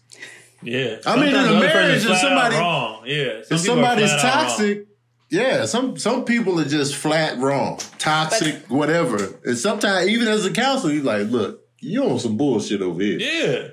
[0.64, 0.98] Yeah.
[1.06, 3.04] I mean, in Sometimes a the other person's marriage, if somebody- wrong.
[3.06, 3.30] Yeah.
[3.44, 4.48] Some If somebody's flat out wrong.
[4.48, 4.86] toxic,
[5.30, 9.40] yeah, some some people are just flat wrong, toxic, whatever.
[9.46, 13.20] And sometimes, even as a counselor, you're like, look, you on some bullshit over here.
[13.20, 13.68] Yeah.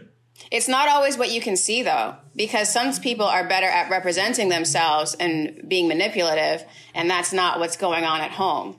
[0.50, 4.48] It's not always what you can see though, because some people are better at representing
[4.50, 6.64] themselves and being manipulative,
[6.94, 8.76] and that's not what's going on at home.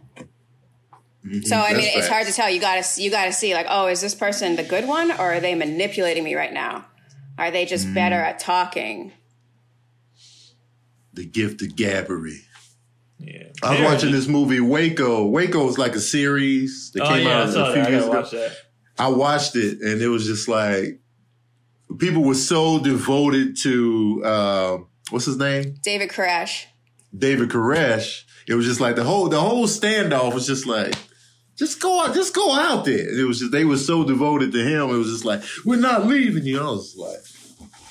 [1.44, 2.50] So I That's mean, it's hard to tell.
[2.50, 5.40] You gotta you gotta see like, oh, is this person the good one, or are
[5.40, 6.86] they manipulating me right now?
[7.38, 9.12] Are they just better at talking?
[11.14, 12.40] The gift of gabbery.
[13.20, 13.44] Yeah.
[13.64, 15.26] I was watching this movie Waco.
[15.26, 17.88] Waco is like a series that Oh came yeah, I out saw a few that.
[17.88, 18.22] I years gotta ago.
[18.22, 18.58] watch that.
[19.00, 21.00] I watched it and it was just like
[21.98, 24.78] people were so devoted to uh,
[25.10, 26.66] what's his name, David Koresh.
[27.18, 28.24] David Koresh.
[28.48, 30.94] It was just like the whole the whole standoff was just like.
[31.56, 33.20] Just go out, just go out there.
[33.20, 34.90] It was just they were so devoted to him.
[34.90, 36.60] It was just like we're not leaving you.
[36.60, 37.20] I was like,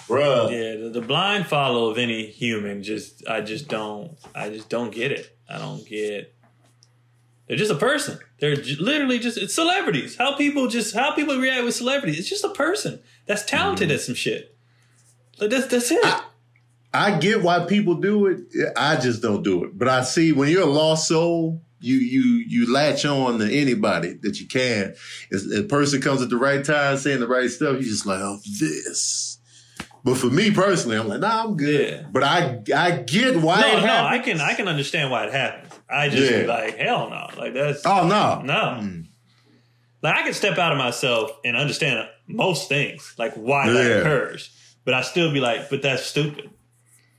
[0.06, 0.50] bruh.
[0.50, 4.92] Yeah, the, the blind follow of any human just I just don't I just don't
[4.92, 5.38] get it.
[5.48, 6.34] I don't get
[7.46, 8.18] they're just a person.
[8.40, 10.16] They're j- literally just it's celebrities.
[10.16, 12.18] How people just how people react with celebrities.
[12.18, 13.94] It's just a person that's talented mm-hmm.
[13.94, 14.56] at some shit.
[15.38, 16.04] Like that's that's it.
[16.92, 18.40] I get why people do it.
[18.76, 19.76] I just don't do it.
[19.76, 24.14] But I see when you're a lost soul, you you you latch on to anybody
[24.22, 24.94] that you can.
[25.30, 28.20] If a person comes at the right time, saying the right stuff, you just like,
[28.20, 29.38] oh, this.
[30.04, 31.90] But for me personally, I'm like, nah, I'm good.
[31.90, 32.06] Yeah.
[32.12, 35.32] But I I get why no, it no, I can I can understand why it
[35.32, 35.72] happens.
[35.88, 36.46] I just Yeah.
[36.46, 37.28] like hell no.
[37.40, 38.78] Like that's Oh no, no.
[38.82, 39.06] Mm.
[40.02, 44.50] Like I can step out of myself and understand most things, like why that occurs.
[44.84, 46.50] But I still be like, but that's stupid.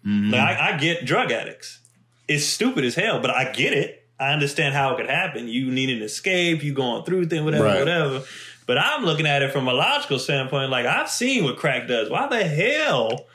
[0.05, 0.31] Mm-hmm.
[0.31, 1.79] Like I, I get drug addicts.
[2.27, 4.04] It's stupid as hell, but I get it.
[4.19, 5.47] I understand how it could happen.
[5.47, 7.79] You need an escape, you going through things, whatever, Right.
[7.79, 8.23] whatever.
[8.65, 10.69] But I'm looking at it from a logical standpoint.
[10.71, 12.09] Like I've seen what crack does.
[12.09, 13.25] Why the hell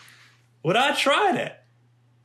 [0.62, 1.64] would I try that?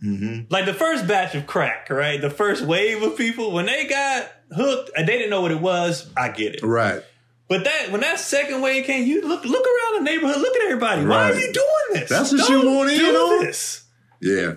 [0.03, 0.45] Mm-hmm.
[0.49, 2.19] Like the first batch of crack, right?
[2.19, 5.59] The first wave of people when they got hooked and they didn't know what it
[5.61, 6.09] was.
[6.17, 6.63] I get it.
[6.63, 7.01] right.
[7.47, 10.63] But that when that second wave came, you look look around the neighborhood, look at
[10.63, 11.05] everybody.
[11.05, 12.09] Why are you doing this?
[12.09, 13.83] That's what you Don't want in do this.
[14.19, 14.53] Yeah.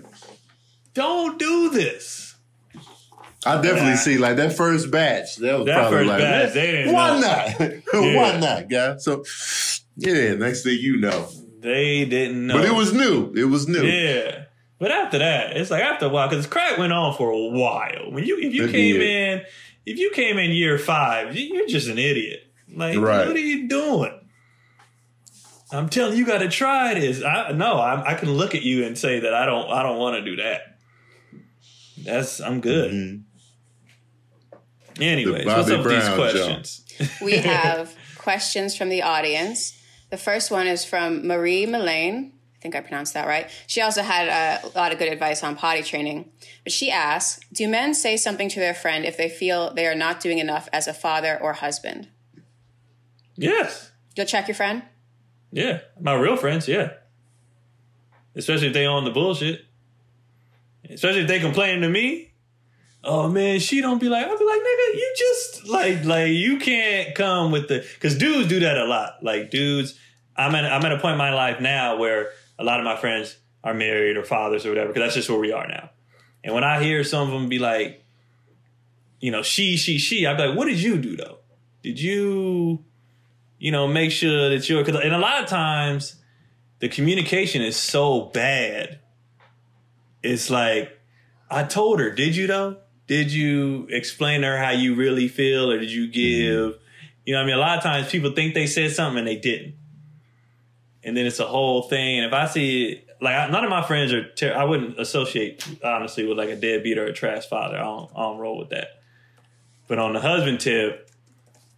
[0.94, 2.27] Don't do this.
[3.48, 5.36] I definitely see like that first batch.
[5.36, 6.20] That was That probably first like,
[6.54, 7.60] batch, why not?
[8.04, 8.16] Yeah.
[8.16, 9.04] why not, guys?
[9.04, 9.24] So,
[9.96, 10.34] yeah.
[10.34, 11.28] Next thing you know,
[11.60, 12.54] They didn't know.
[12.58, 13.32] but it was new.
[13.34, 13.82] It was new.
[13.82, 14.44] yeah.
[14.78, 18.12] But after that, it's like after a while because crack went on for a while.
[18.12, 19.02] When you if you It came did.
[19.40, 19.46] in
[19.86, 22.40] if you came in year five, you- you're just an idiot.
[22.72, 23.26] Like Right.
[23.26, 24.14] what are you doing?
[25.72, 27.22] I'm telling you, you got to try this.
[27.24, 29.98] I no, I, I can look at you and say that I don't I don't
[29.98, 30.60] want to do that.
[32.04, 32.92] That's I'm good.
[32.92, 33.22] Mhm.
[35.00, 36.84] Anyways, what's Bobby up with these questions?
[37.22, 39.80] We have questions from the audience.
[40.10, 42.32] The first one is from Marie Mullane.
[42.56, 43.48] I think I pronounced that right.
[43.68, 44.26] She also had
[44.64, 46.28] a lot of good advice on potty training.
[46.64, 49.94] But she asks Do men say something to their friend if they feel they are
[49.94, 52.08] not doing enough as a father or husband?
[53.36, 53.92] Yes.
[54.16, 54.82] You'll check your friend?
[55.52, 55.80] Yeah.
[56.00, 56.94] My real friends, yeah.
[58.34, 59.64] especially if they own the bullshit.
[60.90, 62.27] Especially if they complaining to me.
[63.04, 66.58] Oh man, she don't be like, I'll be like, nigga, you just like like you
[66.58, 69.22] can't come with the because dudes do that a lot.
[69.22, 69.98] Like dudes,
[70.36, 72.96] I'm at I'm at a point in my life now where a lot of my
[72.96, 75.90] friends are married or fathers or whatever because that's just where we are now.
[76.44, 78.04] And when I hear some of them be like,
[79.20, 81.38] you know, she, she, she, I'd be like, what did you do though?
[81.82, 82.84] Did you,
[83.58, 86.16] you know, make sure that you're, cause, and a lot of times
[86.78, 89.00] the communication is so bad.
[90.22, 90.98] It's like,
[91.50, 92.76] I told her, did you though?
[93.08, 96.78] Did you explain to her how you really feel or did you give,
[97.24, 97.54] you know I mean?
[97.54, 99.74] A lot of times people think they said something and they didn't.
[101.02, 102.18] And then it's a whole thing.
[102.18, 106.26] And if I see, like, none of my friends are, ter- I wouldn't associate, honestly,
[106.26, 107.78] with like a deadbeat or a trash father.
[107.78, 109.00] I don't, I don't roll with that.
[109.86, 111.10] But on the husband tip,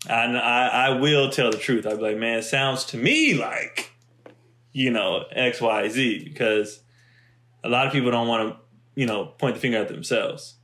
[0.08, 1.86] I, I, I will tell the truth.
[1.86, 3.92] I'd be like, man, it sounds to me like,
[4.72, 6.80] you know, X, Y, Z, because
[7.62, 8.60] a lot of people don't want to,
[8.96, 10.56] you know, point the finger at themselves.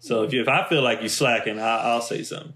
[0.00, 2.52] So if you, if I feel like you're slacking, I, I'll say something.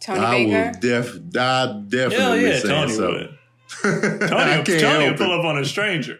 [0.00, 0.72] Tony I Baker.
[0.72, 3.12] will def, I definitely Hell yeah, say Tony something.
[3.12, 3.36] would.
[4.22, 5.38] I Tony, can't Tony will help pull it.
[5.40, 6.18] up on a stranger.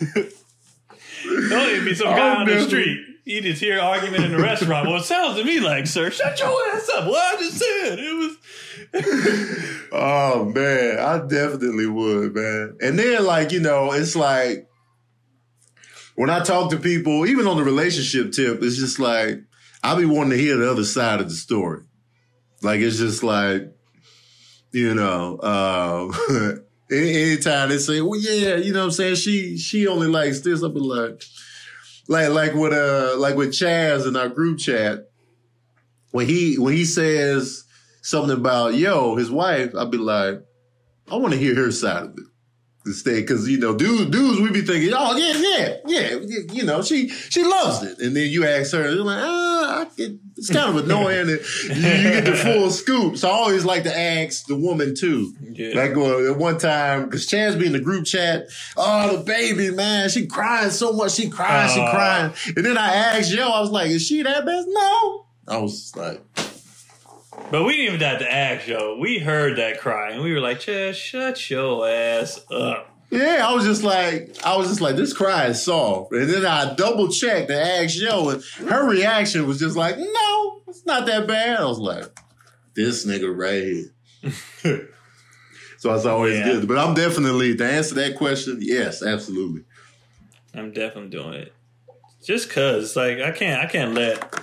[1.50, 2.66] Tony would be some guy on the no.
[2.66, 3.00] street.
[3.24, 4.86] You just hear argument in the restaurant.
[4.86, 7.08] Well, it sounds to me like, sir, shut your ass up.
[7.08, 8.36] What I just said, it was.
[9.92, 12.76] Oh man, I definitely would, man.
[12.82, 14.68] And then like, you know, it's like
[16.16, 19.38] when I talk to people, even on the relationship tip, it's just like
[19.82, 21.82] I'll be wanting to hear the other side of the story.
[22.62, 23.72] Like it's just like,
[24.72, 26.56] you know, uh
[26.90, 29.16] anytime they say, well, yeah, you know what I'm saying?
[29.16, 31.22] She she only likes this, I'll be like,
[32.08, 35.10] like like with uh like with Chaz in our group chat,
[36.12, 37.64] when he when he says
[38.00, 40.40] something about yo, his wife, I'll be like,
[41.10, 42.24] I want to hear her side of it.
[42.86, 46.82] Instead, because you know, dudes, dudes, we be thinking, oh yeah, yeah, yeah, you know,
[46.82, 50.50] she she loves it, and then you ask her, you're like, ah, I get, it's
[50.50, 51.26] kind of annoying.
[51.26, 53.16] that you, you get the full scoop.
[53.16, 55.34] So I always like to ask the woman too.
[55.50, 55.74] Yeah.
[55.74, 59.70] Like uh, at one time, because Chaz be in the group chat, oh the baby
[59.72, 63.60] man, she crying so much, she crying, she crying, and then I asked yo, I
[63.60, 64.64] was like, is she that bad?
[64.68, 66.22] No, I was like.
[67.50, 68.98] But we didn't even have to ask, yo.
[68.98, 72.92] We heard that cry, and we were like, Chad, shut your ass up.
[73.10, 76.12] Yeah, I was just like, I was just like, this cry is soft.
[76.12, 80.60] And then I double checked and asked Yo, and her reaction was just like, no,
[80.66, 81.60] it's not that bad.
[81.60, 82.04] I was like,
[82.74, 84.88] this nigga right here.
[85.78, 86.44] so it's always Yeah.
[86.46, 86.66] good.
[86.68, 89.62] But I'm definitely, to answer that question, yes, absolutely.
[90.52, 91.52] I'm definitely doing it.
[92.24, 94.34] Just cause, like, I can't, I can't let,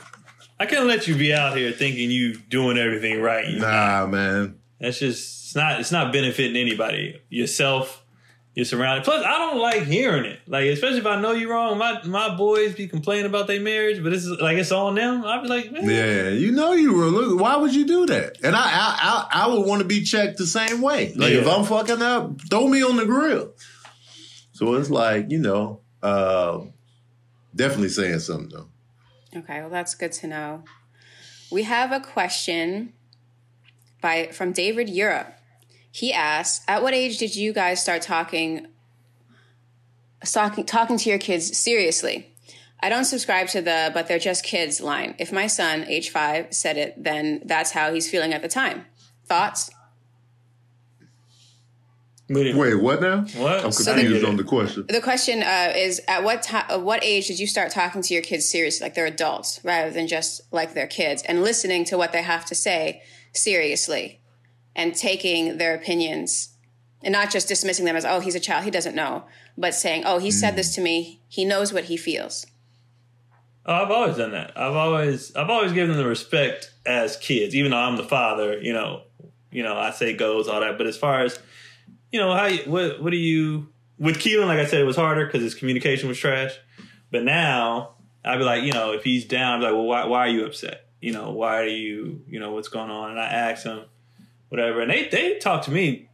[0.59, 3.47] I can't let you be out here thinking you doing everything right.
[3.47, 4.55] You- Nah, man.
[4.79, 7.19] That's just, it's not, it's not benefiting anybody.
[7.29, 8.03] Yourself,
[8.53, 9.05] your surroundings.
[9.05, 10.39] Plus, I don't like hearing it.
[10.47, 11.77] Like, especially if I know you're wrong.
[11.77, 15.23] My my boys be complaining about their marriage, but it's like it's on them.
[15.25, 17.05] I'd be like, man, Yeah, you know you were.
[17.05, 18.37] Look, why would you do that?
[18.43, 21.13] And I, I, I, I would want to be checked the same way.
[21.15, 23.53] Like if I'm fucking up, throw me on the grill.
[24.51, 26.59] So it's like you know, uh,
[27.55, 28.67] definitely saying something though.
[29.35, 30.63] Okay, well that's good to know.
[31.51, 32.93] We have a question
[34.01, 35.33] by from David Europe.
[35.91, 38.67] He asks, "At what age did you guys start talking
[40.25, 42.29] talking talking to your kids seriously?"
[42.79, 45.15] I don't subscribe to the "but they're just kids" line.
[45.17, 48.85] If my son, age 5, said it, then that's how he's feeling at the time.
[49.25, 49.71] Thoughts?
[52.33, 53.21] Wait, Wait, what now?
[53.37, 53.63] What?
[53.65, 54.85] I'm So confused the- on the question.
[54.87, 58.13] The question uh, is at what time, at what age did you start talking to
[58.13, 61.97] your kids seriously, like they're adults, rather than just like they're kids, and listening to
[61.97, 63.01] what they have to say
[63.33, 64.19] seriously,
[64.75, 66.49] and taking their opinions,
[67.01, 69.25] and not just dismissing them as, oh, he's a child, he doesn't know,
[69.57, 72.45] but saying, oh, he said this to me, he knows what he feels.
[73.65, 74.57] Oh, I've always done that.
[74.57, 78.59] I've always I've always given them the respect as kids, even though I'm the father.
[78.61, 79.03] You know,
[79.51, 80.77] you know, I say goes all that.
[80.77, 81.39] But as far as
[82.13, 84.45] you know, how what what do you with Keelan?
[84.45, 86.53] Like I said, it was harder because his communication was trash.
[87.11, 90.05] But now I'd be like, you know, if he's down, I'd be like, well, why
[90.05, 90.85] why are you upset?
[91.01, 93.09] You know, why are you you know what's going on?
[93.09, 93.85] And I ask him
[94.49, 96.09] whatever, and they they talk to me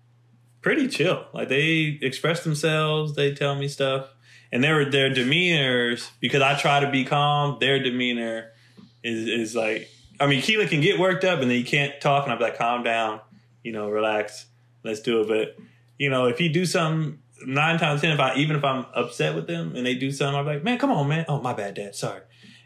[0.61, 1.25] pretty chill.
[1.33, 4.07] Like they express themselves, they tell me stuff
[4.53, 7.57] and their their demeanors because I try to be calm.
[7.59, 8.51] Their demeanor
[9.03, 9.89] is is like
[10.19, 12.57] I mean, Keelan can get worked up and then he can't talk, and I'm like,
[12.57, 13.21] calm down,
[13.63, 14.45] you know, relax,
[14.83, 15.27] let's do it.
[15.27, 15.65] But
[15.99, 19.35] you know, if he do something nine times ten, if I even if I'm upset
[19.35, 21.25] with them and they do something, I'm like, man, come on, man.
[21.27, 21.93] Oh, my bad, dad.
[21.93, 22.21] Sorry.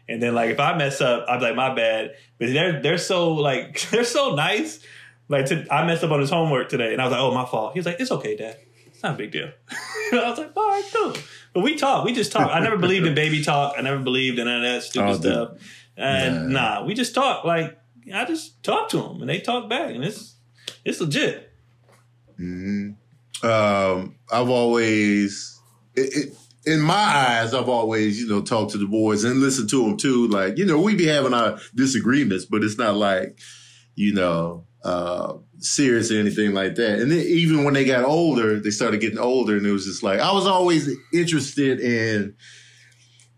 [0.08, 2.12] And then like if I mess up, I'm like, my bad.
[2.38, 4.80] But they're they're so like they're so nice.
[5.28, 7.46] Like to, I messed up on his homework today, and I was like, oh, my
[7.46, 7.72] fault.
[7.74, 8.58] He was like, it's okay, dad.
[8.86, 9.50] It's not a big deal.
[10.12, 11.14] I was like, all right, cool.
[11.54, 12.04] But we talk.
[12.04, 12.50] We just talk.
[12.52, 13.74] I never believed in baby talk.
[13.78, 15.50] I never believed in any of that stupid Oh, stuff.
[15.96, 16.80] And Nah.
[16.80, 17.44] nah, we just talk.
[17.44, 17.78] Like
[18.12, 20.34] I just talk to them, and they talk back, and it's
[20.84, 21.50] it's legit.
[22.38, 22.90] Mm-hmm.
[23.42, 25.60] Um, I've always,
[25.94, 29.68] it, it, in my eyes, I've always, you know, talked to the boys and listened
[29.70, 30.28] to them too.
[30.28, 33.38] Like, you know, we be having our disagreements, but it's not like,
[33.96, 37.00] you know, uh, serious or anything like that.
[37.00, 40.02] And then even when they got older, they started getting older, and it was just
[40.02, 42.34] like I was always interested in.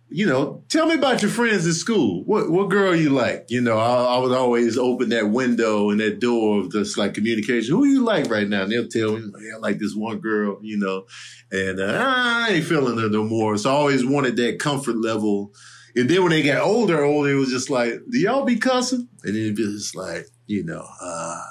[0.09, 2.23] You know, tell me about your friends at school.
[2.25, 3.47] What what girl you like?
[3.49, 7.15] You know, I, I would always open that window and that door of just like
[7.15, 7.75] communication.
[7.75, 8.63] Who you like right now?
[8.63, 11.07] And they'll tell me, "Hey, I like this one girl, you know,
[11.51, 13.57] and uh, I ain't feeling her no more.
[13.57, 15.53] So I always wanted that comfort level.
[15.97, 19.09] And then when they got older, older, it was just like, do y'all be cussing?
[19.25, 21.43] And then it was just like, you know, uh,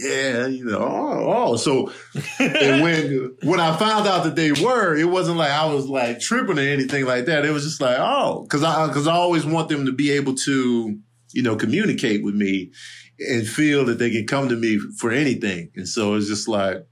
[0.00, 1.56] yeah, you know, oh, oh.
[1.56, 1.92] So
[2.38, 6.20] and when when I found out that they were, it wasn't like I was like
[6.20, 7.44] tripping or anything like that.
[7.44, 10.34] It was just like, oh, because I because I always want them to be able
[10.36, 10.98] to,
[11.32, 12.72] you know, communicate with me
[13.18, 15.70] and feel that they can come to me for anything.
[15.76, 16.86] And so it's just like,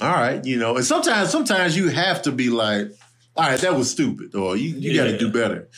[0.00, 0.76] all right, you know.
[0.76, 2.88] And sometimes sometimes you have to be like,
[3.36, 5.68] all right, that was stupid, or you you got to do better.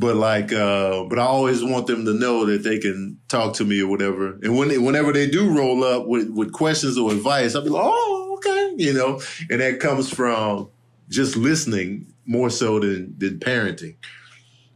[0.00, 3.66] But like, uh, but I always want them to know that they can talk to
[3.66, 4.38] me or whatever.
[4.42, 7.68] And when they, whenever they do roll up with, with questions or advice, I'll be
[7.68, 9.20] like, oh, okay, you know.
[9.50, 10.70] And that comes from
[11.10, 13.96] just listening more so than than parenting.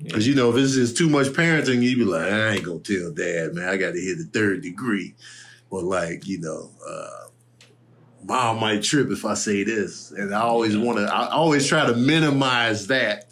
[0.02, 2.80] Because you know, if it's just too much parenting, you'd be like, I ain't gonna
[2.80, 3.66] tell dad, man.
[3.66, 5.14] I got to hit the third degree,
[5.70, 7.28] or like, you know, uh,
[8.22, 11.04] mom might trip if I say this, and I always want to.
[11.04, 13.30] I always try to minimize that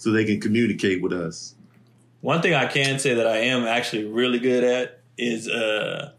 [0.00, 1.54] so they can communicate with us.
[2.22, 6.12] One thing I can say that I am actually really good at is uh,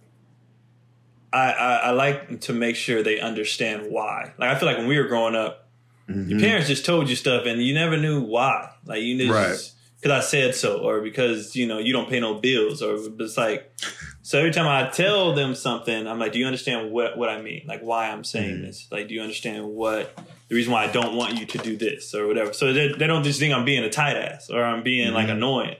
[1.33, 4.33] I, I I like to make sure they understand why.
[4.37, 5.67] Like I feel like when we were growing up,
[6.07, 8.71] your parents just told you stuff and you never knew why.
[8.85, 9.57] Like you knew Right.
[10.01, 13.37] because I said so, or because you know you don't pay no bills, or it's
[13.37, 13.71] like.
[14.23, 17.41] So every time I tell them something, I'm like, "Do you understand what what I
[17.41, 17.63] mean?
[17.65, 18.87] Like why I'm saying this?
[18.91, 20.15] Like, do you understand what
[20.51, 23.07] the reason why I don't want you to do this or whatever?" So they, they
[23.07, 25.37] don't just think I'm being a tight ass or I'm being like mm-hmm.
[25.37, 25.77] annoying.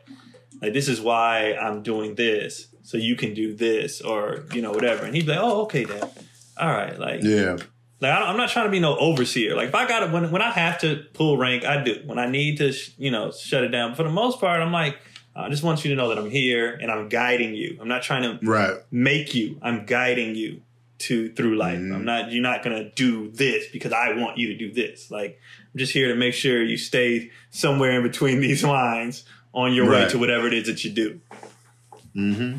[0.62, 4.72] Like this is why I'm doing this, so you can do this or you know
[4.72, 5.06] whatever.
[5.06, 6.10] And he'd be like, "Oh, okay, dad.
[6.58, 7.58] All right." Like Yeah,
[8.00, 9.56] like I am not trying to be no overseer.
[9.56, 12.02] Like if I got to when when I have to pull rank, I do.
[12.06, 13.92] When I need to, sh- you know, shut it down.
[13.92, 14.98] But for the most part, I'm like,
[15.36, 17.78] I just want you to know that I'm here and I'm guiding you.
[17.82, 18.78] I'm not trying to right.
[18.90, 19.60] make you.
[19.62, 20.62] I'm guiding you
[21.02, 21.80] to through life.
[21.80, 21.96] Mhm.
[21.96, 22.32] I'm not.
[22.32, 25.12] You're not gonna do this because I want you to do this.
[25.12, 25.40] Like
[25.74, 29.24] I'm just here to make sure you stay somewhere in between these lines
[29.54, 31.20] on your way to whatever it is that you do.
[32.14, 32.58] hmm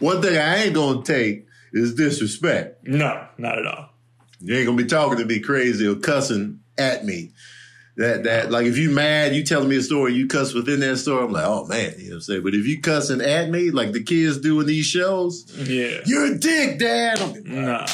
[0.00, 2.86] One thing I ain't gonna take is disrespect.
[2.86, 3.90] No, not at all.
[4.40, 7.32] You ain't gonna be talking to me crazy or cussing at me.
[7.96, 10.98] That that like if you mad, you telling me a story, you cuss within that
[10.98, 11.24] story.
[11.24, 12.42] I'm like, oh man, you know what I'm saying.
[12.42, 16.00] But if you cussing at me like the kids do in these shows, Yeah.
[16.04, 17.20] you're a dick, dad.
[17.20, 17.86] I'm like, Nah.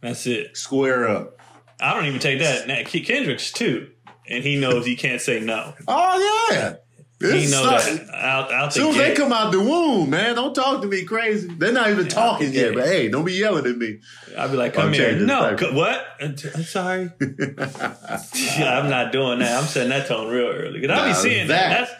[0.00, 0.56] That's it.
[0.56, 1.38] Square up.
[1.80, 2.66] I don't even take that.
[2.66, 3.90] Now, Kendrick's too,
[4.28, 5.74] and he knows he can't say no.
[5.86, 6.76] Oh yeah,
[7.20, 10.08] He It's knows not- that out out the soon as they come out the womb,
[10.10, 11.48] man, don't talk to me crazy.
[11.48, 13.98] They're not even talking yet, but hey, don't be yelling at me.
[14.36, 16.06] I'll be like, I'm "Come here." No, co- what?
[16.20, 17.10] I'm sorry.
[17.20, 19.58] Yeah, I'm not doing that.
[19.58, 21.70] I'm setting that tone real early because I'll be seeing that.
[21.70, 21.92] that- That's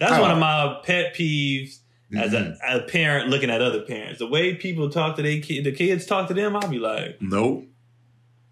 [0.00, 0.22] that's Oh.
[0.22, 1.78] one of my pet peeves
[2.16, 2.76] as a, mm-hmm.
[2.76, 4.18] a parent looking at other parents.
[4.18, 6.56] The way people talk to their kid, the kids talk to them.
[6.56, 7.66] I'll be like, Nope.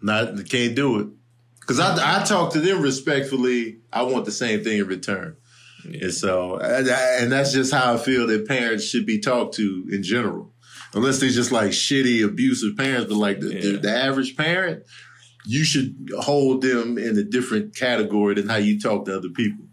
[0.01, 1.07] Not can't do it.
[1.65, 3.79] Cause I I talk to them respectfully.
[3.91, 5.35] I want the same thing in return.
[5.85, 10.03] And so and, that's just how I feel that parents should be talked to in
[10.03, 10.51] general.
[10.93, 13.77] Unless they're just like shitty, abusive parents, but like the, the, Yeah.
[13.79, 14.83] the average parent,
[15.45, 19.65] you should hold them in a different category than how you talk to other people.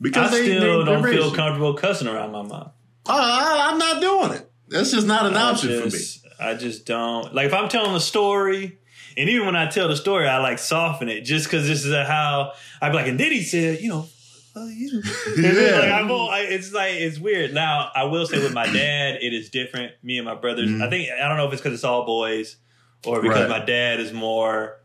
[0.00, 1.34] Because I they- still they- don't feel you.
[1.36, 2.70] comfortable cussing around my mom.
[3.06, 4.50] Uh, I, I'm not doing it.
[4.68, 6.02] That's just not an I option for me.
[6.40, 8.78] I just don't like if I'm telling a story,
[9.16, 11.92] and even when I tell the story, I like soften it just because this is
[11.92, 14.06] how I'd be like, and then he said, you know,
[14.54, 15.02] well, you.
[15.36, 15.44] And
[15.78, 17.52] like, I'm all, I, it's like it's weird.
[17.54, 19.92] Now I will say with my dad, it is different.
[20.02, 20.70] Me and my brothers.
[20.70, 20.82] Mhm.
[20.82, 22.56] I think I don't know if it's because it's all boys
[23.06, 23.60] or because Right.
[23.60, 24.78] my dad is more.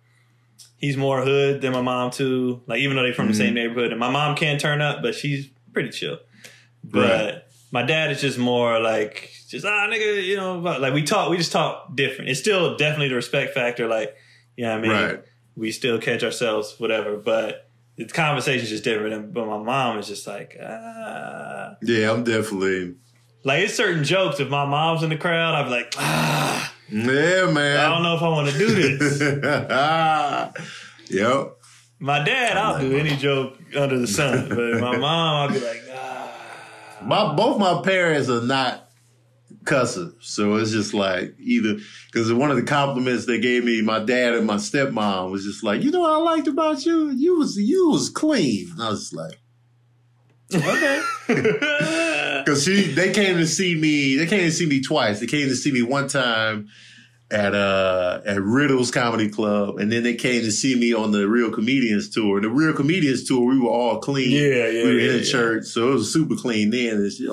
[0.77, 2.61] He's more hood than my mom too.
[2.67, 3.37] Like even though they're from the Mhm.
[3.37, 6.19] same neighborhood, and my mom can turn up, but she's pretty chill.
[6.83, 7.43] But Right.
[7.71, 11.37] my dad is just more like just ah nigga, you know, like we talk, we
[11.37, 12.29] just talk different.
[12.29, 13.87] It's still definitely the respect factor.
[13.87, 14.15] Like
[14.57, 15.19] you know what I mean, Right.
[15.55, 17.15] we still catch ourselves, whatever.
[17.17, 17.68] But
[18.07, 19.33] the conversation's just different.
[19.33, 21.75] But my mom is just like ah.
[21.81, 22.95] Yeah, I'm definitely.
[23.43, 24.39] Like it's certain jokes.
[24.39, 27.77] If my mom's in the crowd, I'd be like, ah, Yeah, man.
[27.77, 29.19] I don't know if I want to do this.
[31.09, 31.55] yep.
[32.01, 35.83] My dad, I'll do any joke under the sun, but my mom, I'll be like,
[35.91, 36.31] ah.
[37.03, 38.88] My both my parents are not
[39.65, 41.77] cussers, so it's just like either
[42.11, 45.63] because one of the compliments they gave me, my dad and my stepmom was just
[45.63, 47.09] like, you know what I liked about you?
[47.11, 48.71] You was you was clean.
[48.71, 49.39] And I was just like,
[50.53, 51.01] okay,
[52.39, 54.15] because she they came to see me.
[54.15, 55.19] They came to see me twice.
[55.19, 56.69] They came to see me one time
[57.31, 61.27] at uh at Riddle's Comedy Club, and then they came to see me on the
[61.27, 62.41] Real Comedians tour.
[62.41, 64.31] The Real Comedians tour, we were all clean.
[64.31, 65.31] Yeah, yeah, We were yeah, in the yeah.
[65.31, 66.95] church, so it was super clean then.
[66.95, 67.27] And she,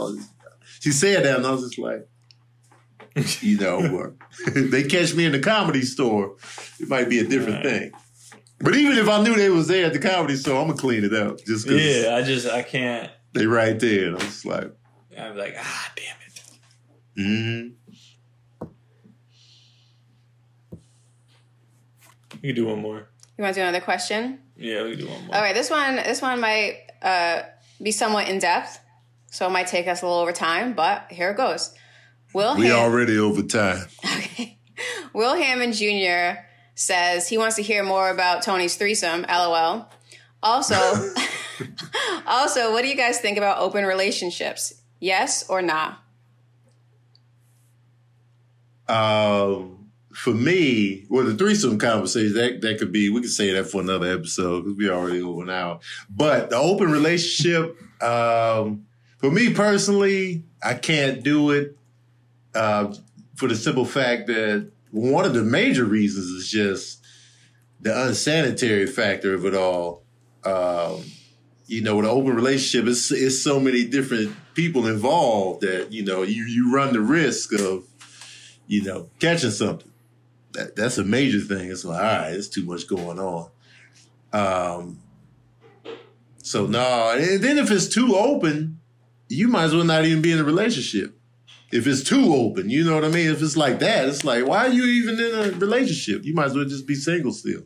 [0.81, 2.09] she said that, and I was just like,
[3.41, 3.79] you know,
[4.47, 6.37] uh, they catch me in the comedy store,
[6.81, 7.81] it might be a different Right.
[7.81, 7.93] thing.
[8.59, 11.05] But even if I knew they was there at the comedy store, I'm gonna clean
[11.05, 13.11] it up just because Yeah, I just, I can't.
[13.35, 14.07] they right there.
[14.09, 14.71] And I'm just like,
[15.19, 16.41] I'm like, ah, damn it.
[17.19, 18.69] mm-hmm.
[22.43, 23.09] We can do one more.
[23.39, 24.41] You want to do another question?
[24.57, 25.37] Yeah, we can do one more.
[25.37, 27.43] All right, this one this one might uh,
[27.83, 28.79] be somewhat in depth,
[29.37, 31.75] so it might take us a little over time, but here it goes.
[32.33, 33.85] Will we Ham- already over time.
[34.03, 34.59] Okay.
[35.13, 36.41] Will Hammond Jr.
[36.75, 39.27] says he wants to hear more about Tony's threesome.
[39.29, 39.91] LOL.
[40.43, 40.75] Also,
[42.27, 44.73] also, what do you guys think about open relationships?
[45.01, 45.97] Yes or nah?
[48.89, 53.11] Um, for me, well, the threesome conversation that that could be.
[53.11, 55.81] We could say that for another episode because we already over an hour.
[56.09, 58.87] But the open relationship, um,
[59.19, 61.77] for me personally, I can't do it
[62.55, 62.95] uh,
[63.35, 67.05] for the simple fact that one of the major reasons is just
[67.81, 70.03] the unsanitary factor of it all.
[70.45, 71.03] Um,
[71.67, 76.05] you know, with an open relationship, it's, it's so many different people involved that you
[76.05, 77.85] know you you run the risk of
[78.67, 79.91] you know, catching something.
[80.53, 81.71] That, that's a major thing.
[81.71, 83.51] It's like, all right, it's too much going on.
[84.33, 84.99] Um,
[86.39, 88.76] so no, and then if it's too open,
[89.29, 91.19] you might as well not even be in a relationship.
[91.73, 93.29] If it's too open, you know what I mean?
[93.29, 96.25] If it's like that, it's like, why are you even in a relationship?
[96.25, 97.63] You might as well just be single still.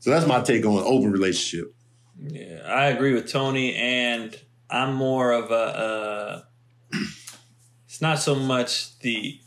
[0.00, 1.74] So that's my take on open relationship.
[2.18, 5.54] Yeah, I agree with Tony, and I'm more of a.
[5.54, 6.42] Uh,
[7.86, 9.40] it's not so much the.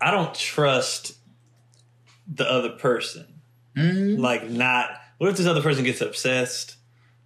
[0.00, 1.16] I don't trust
[2.26, 3.26] the other person.
[4.20, 4.90] Like, not.
[5.18, 6.76] What if this other person gets obsessed,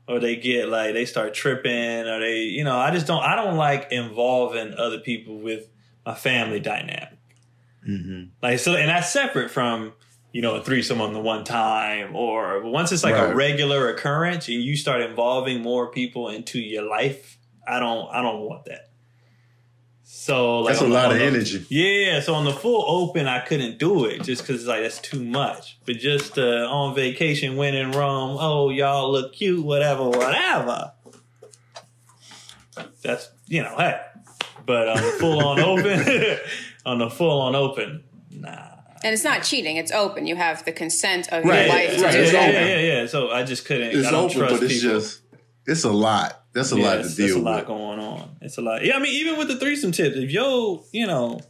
[0.08, 3.22] or they get like they start tripping, or they, you know, I just don't.
[3.22, 5.68] I don't like involving other people with
[6.04, 7.18] my family dynamic.
[7.88, 8.24] Mm-hmm.
[8.42, 9.92] Like so, and that's separate from
[10.32, 14.48] you know a threesome on the one time, or once it's like a regular occurrence
[14.48, 17.38] and you start involving more people into your life.
[17.66, 18.90] I don't, I don't want that.
[20.26, 21.64] So like That's a on the- lot of the- energy.
[21.68, 24.98] Yeah, so on the full open, I couldn't do it just because it's like that's
[24.98, 25.78] too much.
[25.86, 30.90] But just uh, on vacation, when in Rome, oh y'all look cute, whatever, whatever.
[33.02, 34.00] That's you know, hey.
[34.66, 36.38] But on the full on open,
[36.86, 38.70] on the full on open, nah.
[39.04, 40.26] And it's not cheating; it's open.
[40.26, 42.52] You have the consent of Right, your wife to right, do yeah, yeah, that.
[42.52, 43.06] yeah, yeah, yeah.
[43.06, 43.96] So I just couldn't.
[43.96, 44.98] It's I don't open, trust but it's people.
[44.98, 45.20] just,
[45.66, 46.42] it's a lot.
[46.56, 47.66] That's a Yeah, lot to it's- deal There's a lot with.
[47.68, 48.36] going on.
[48.40, 48.84] It's a lot.
[48.84, 51.40] Yeah, I mean, even with the threesome tips, if yo, you know,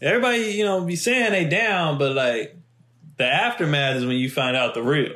[0.00, 2.56] everybody, you know, be saying they down, but like
[3.16, 5.10] the aftermath is when you find out the real.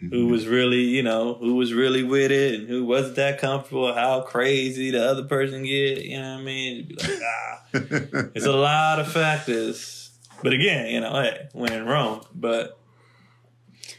[0.00, 0.10] Mm-hmm.
[0.14, 3.92] Who was really, you know, who was really with it and who wasn't that comfortable,
[3.92, 6.76] how crazy the other person get, you know what I mean?
[6.76, 8.28] You'd be like, ah.
[8.36, 10.10] It's a lot of factors.
[10.44, 12.20] But again, you know, hey, when in Rome.
[12.32, 12.78] But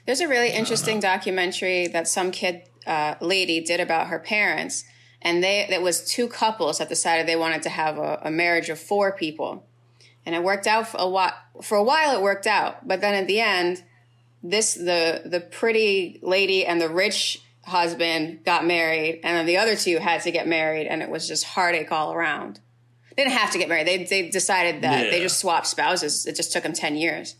[0.05, 4.83] There's a really interesting documentary that some kid uh, lady did about her parents,
[5.21, 8.69] and they it was two couples that decided they wanted to have a, a marriage
[8.69, 9.65] of four people,
[10.25, 11.33] and it worked out for a while.
[11.61, 13.83] For a while, it worked out, but then at the end,
[14.41, 19.75] this the the pretty lady and the rich husband got married, and then the other
[19.75, 22.59] two had to get married, and it was just heartache all around.
[23.15, 23.87] They didn't have to get married.
[23.87, 26.25] They they decided that they just swapped spouses.
[26.25, 27.35] It just took them ten years.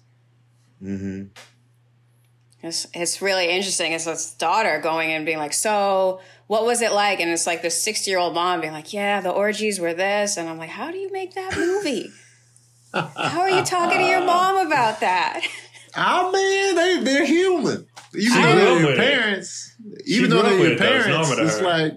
[2.62, 3.94] It's, it's really interesting.
[3.94, 7.62] It's this daughter going and being like, "So, what was it like?" And it's like
[7.62, 10.98] this sixty-year-old mom being like, "Yeah, the orgies were this," and I'm like, "How do
[10.98, 12.12] you make that movie?
[12.94, 15.42] How are you talking to your mom about that?"
[15.98, 17.88] Oh man, they they're human.
[18.14, 19.12] Even She though they're your with it.
[19.20, 20.86] parents, even grew though they're your it, though.
[20.86, 21.94] It's parents, normal it's like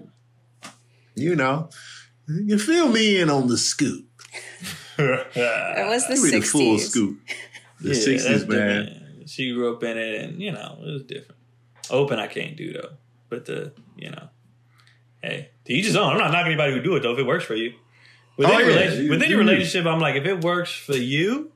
[1.15, 1.69] you know,
[2.27, 4.07] you fill me in on the scoop.
[4.97, 6.79] It was the Give me the full '60s.
[6.89, 7.19] scoop.
[7.81, 9.02] The Yeah, sixties, that's man.
[9.35, 9.49] Different.
[9.49, 11.39] She grew up in it, and you know it was different.
[11.89, 12.89] Open, I can't do though.
[13.29, 14.29] But the you know,
[15.21, 16.11] hey, to each his own.
[16.13, 17.13] I'm not knocking anybody who do it though.
[17.13, 17.73] If it works for you,
[18.37, 18.75] within, Oh, your, yeah.
[18.77, 21.51] relation- You- within you- relationship, I'm like, if it works for you,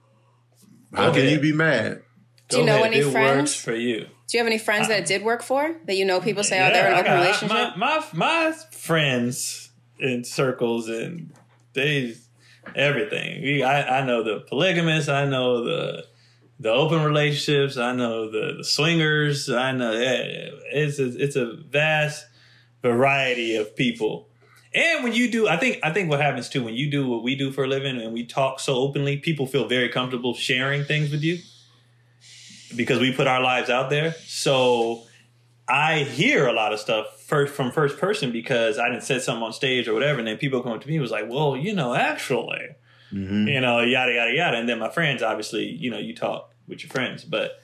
[0.94, 1.32] How can ahead.
[1.34, 2.02] you be mad?
[2.50, 2.88] Do you know ahead.
[2.94, 3.38] any it friends?
[3.40, 4.00] works for you.
[4.28, 5.76] Do you have any friends that it did work for?
[5.86, 7.78] That you know people say, oh, they're in an open got- relationship?
[7.78, 9.70] My, my my friends
[10.00, 11.32] in circles and
[11.74, 12.16] they
[12.76, 13.42] everything.
[13.42, 15.10] We, I I know the polygamists.
[15.10, 16.06] I know the
[16.60, 17.78] the open relationships.
[17.78, 19.50] I know the, the swingers.
[19.50, 22.26] I know it's a, it's a vast
[22.82, 24.30] variety of people.
[24.74, 27.24] And when you do, I think I think what happens too when you do what
[27.24, 30.84] we do for a living and we talk so openly, people feel very comfortable sharing
[30.84, 31.40] things with you
[32.76, 34.14] because we put our lives out there.
[34.26, 35.04] So
[35.68, 39.44] I hear a lot of stuff first from first person because I didn't said something
[39.44, 41.74] on stage or whatever, and then people come up to me was like, "Well, you
[41.74, 42.76] know, actually,
[43.14, 43.48] Mm-hmm.
[43.48, 46.84] you know, yada yada yada." And then my friends, obviously, you know, you talk with
[46.84, 47.60] your friends, but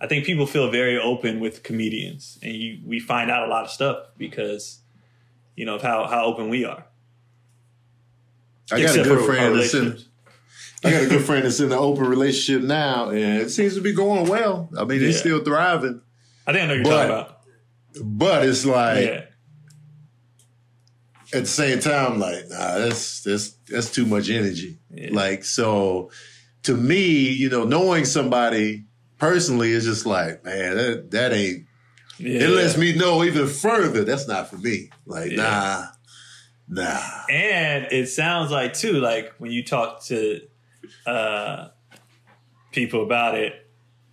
[0.00, 3.64] I think people feel very open with comedians, and you, we find out a lot
[3.64, 4.78] of stuff because
[5.56, 6.84] you know of how how open we are.
[8.70, 9.98] I got a good friend that's in.
[10.84, 13.80] I got a good friend that's in an open relationship now, and it seems to
[13.80, 14.68] be going well.
[14.78, 16.00] I mean, they're still thriving,
[16.46, 17.40] I think I know you're But- talking about.
[18.18, 19.24] but it's like Yeah,
[21.32, 24.78] at the same time, like, nah, that's that's that's too much energy.
[24.90, 25.10] Yeah.
[25.12, 26.10] Like, so
[26.64, 28.84] to me, you know, knowing somebody
[29.18, 31.66] personally is just like, man, that that ain't.
[32.18, 32.42] yeah.
[32.44, 34.90] It lets me know even further that's not for me.
[35.06, 35.36] Like, Yeah.
[36.68, 37.22] nah, nah.
[37.30, 40.40] And it sounds like too, like when you talk to
[41.06, 41.68] uh,
[42.72, 43.54] people about it,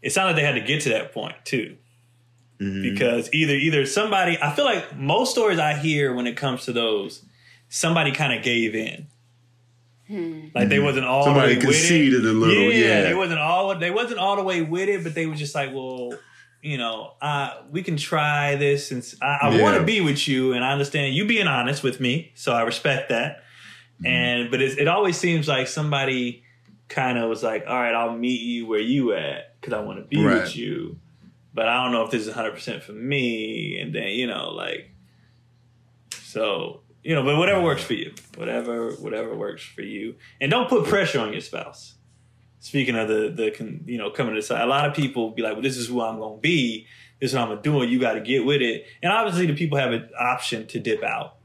[0.02, 1.78] it sounded like they had to get to that point too.
[2.60, 2.82] Mm-hmm.
[2.94, 6.74] Because either either somebody, I feel like most stories I hear when it comes to
[6.74, 7.26] those,
[7.68, 9.08] somebody kind of gave in.
[10.10, 11.80] Like they wasn't all Somebody the way with it.
[11.80, 13.02] conceded a little, yeah.
[13.02, 15.74] they wasn't all they wasn't all the way with it, but they were just like,
[15.74, 16.12] well,
[16.62, 19.62] you know, uh, we can try this, and I Yeah.
[19.64, 22.62] want to be with you, and I understand you being honest with me, so I
[22.64, 23.38] respect that.
[23.98, 24.06] Mm-hmm.
[24.08, 26.44] And but it's, it always seems like somebody
[26.88, 29.98] kind of was like, all right, I'll meet you where you at because I want
[30.00, 30.42] to be Right.
[30.44, 31.00] with you,
[31.54, 33.80] but I don't know if this is 100 percent for me.
[33.80, 34.92] And then you know, like,
[36.24, 40.68] so you know, but whatever works for you, whatever whatever works for you, and don't
[40.68, 41.96] put pressure on your spouse.
[42.60, 45.42] Speaking of the the you know coming to the side, a lot of people be
[45.42, 46.88] like, well, this is who I'm going to be.
[47.22, 47.82] This is what I'm gonna do.
[47.82, 48.86] and You got to get with it.
[49.02, 51.38] And obviously, the people have an option to dip out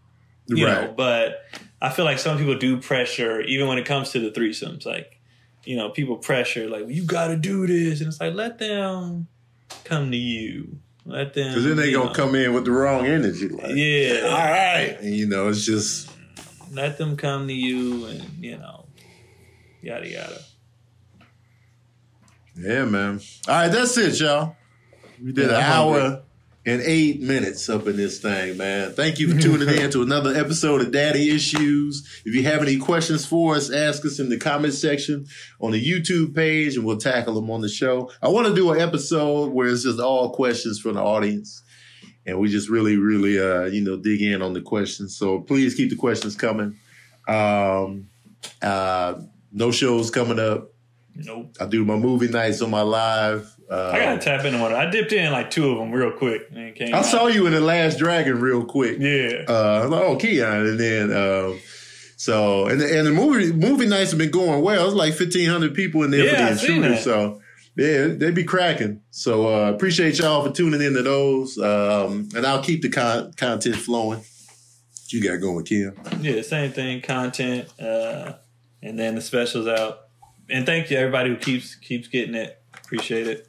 [0.56, 1.44] you know but
[1.80, 5.20] i feel like some people do pressure even when it comes to the threesomes like
[5.64, 9.28] you know people pressure like well, you gotta do this and it's like let them
[9.84, 13.06] come to you let them Because then they gonna know, come in with the wrong
[13.06, 13.48] energy.
[13.48, 14.20] Like, Yeah.
[14.26, 14.96] all right.
[15.00, 16.10] And, you know, it's just
[16.72, 18.86] let them come to you and you know
[19.82, 20.38] yada yada
[22.56, 23.20] yeah, man.
[23.48, 24.56] All right, that's it, y'all.
[25.22, 26.22] We did Yeah, an hour.
[26.66, 28.92] And eight minutes up in this thing, man.
[28.92, 32.22] Thank you for tuning in to another episode of Daddy Issues.
[32.26, 35.26] If you have any questions for us, ask us in the comment section
[35.60, 38.10] on the YouTube page, and we'll tackle them on the show.
[38.22, 41.62] I want to do an episode where it's just all questions from the audience.
[42.26, 45.16] and we just really, really, uh, you know, dig in on the questions.
[45.16, 46.76] So please keep the questions coming.
[47.26, 48.08] Um,
[48.60, 49.14] uh,
[49.52, 50.70] no shows coming up.
[51.14, 53.50] nope I do my movie nights on my live.
[53.70, 56.48] Uh, i gotta tap into one i dipped in like two of them real quick
[56.52, 57.06] and came I out.
[57.06, 58.96] saw you in the Last Dragon real quick.
[58.98, 61.60] yeah Uh, like, oh, Keon, and then um,
[62.16, 64.86] so and the, and the movie movie nights have been going well.
[64.86, 66.96] It's like fifteen hundred people in there Yeah, for the intruder.
[66.96, 67.40] So
[67.76, 69.00] yeah, they be cracking.
[69.10, 73.76] So uh, appreciate y'all for tuning into those, um, and I'll keep the con- content
[73.76, 74.20] flowing.
[75.08, 75.94] You got going, Kim?
[76.20, 77.00] Yeah, same thing.
[77.02, 78.32] Content, uh,
[78.82, 80.00] and then the specials out.
[80.48, 82.56] And thank you everybody who keeps keeps getting it.
[82.84, 83.48] Appreciate it.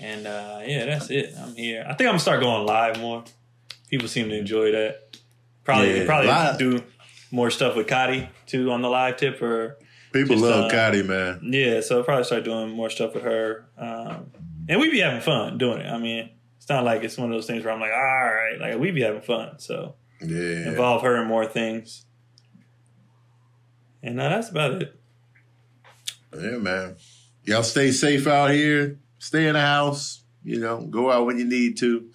[0.00, 1.34] And uh, yeah, that's it.
[1.38, 1.82] I'm here.
[1.86, 3.24] I think I'm gonna start going live more.
[3.88, 5.16] People seem to enjoy that.
[5.64, 6.58] Probably Yeah, probably live.
[6.58, 6.82] do
[7.30, 9.78] more stuff with Cotty too on the live tip or
[10.12, 11.40] People Just, love uh, Gotti, man.
[11.44, 11.80] yeah.
[11.80, 13.66] So I'll probably start doing more stuff with her.
[13.78, 14.32] Um,
[14.68, 15.86] and we be having fun doing it.
[15.86, 18.56] I mean, it's not like it's one of those things where I'm like, all right,
[18.58, 19.58] like we be having fun.
[19.60, 22.06] So Yeah, involve her in more things.
[24.02, 24.98] And uh, that's about it.
[26.36, 26.96] yeah, man.
[27.44, 28.98] Y'all stay safe out here.
[29.20, 30.24] Stay in the house.
[30.42, 32.10] You know, go out when you need to.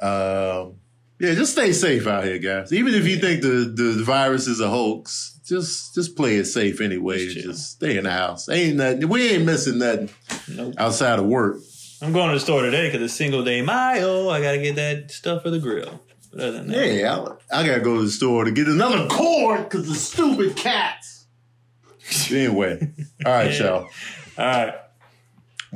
[0.00, 0.76] Um,
[1.18, 2.72] yeah, just stay safe out here, guys.
[2.72, 6.80] Even if you think the, the virus is a hoax, just just play it safe
[6.82, 7.26] anyway.
[7.28, 8.48] Just stay in the house.
[8.50, 9.08] Ain't nothing.
[9.08, 10.10] We ain't missing nothing
[10.54, 10.74] Nope.
[10.76, 11.56] outside of work.
[12.02, 14.28] I'm going to the store today because it's Cinco de Mayo.
[14.28, 16.02] I got to get that stuff for the grill.
[16.30, 17.16] But other than that, Yeah,
[17.50, 21.26] I, I gotta go to the store to get another cord because the stupid cats.
[22.30, 22.92] anyway,
[23.24, 23.64] all right, Yeah.
[23.66, 23.88] y'all.
[24.36, 24.74] all right.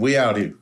[0.00, 0.59] We out here.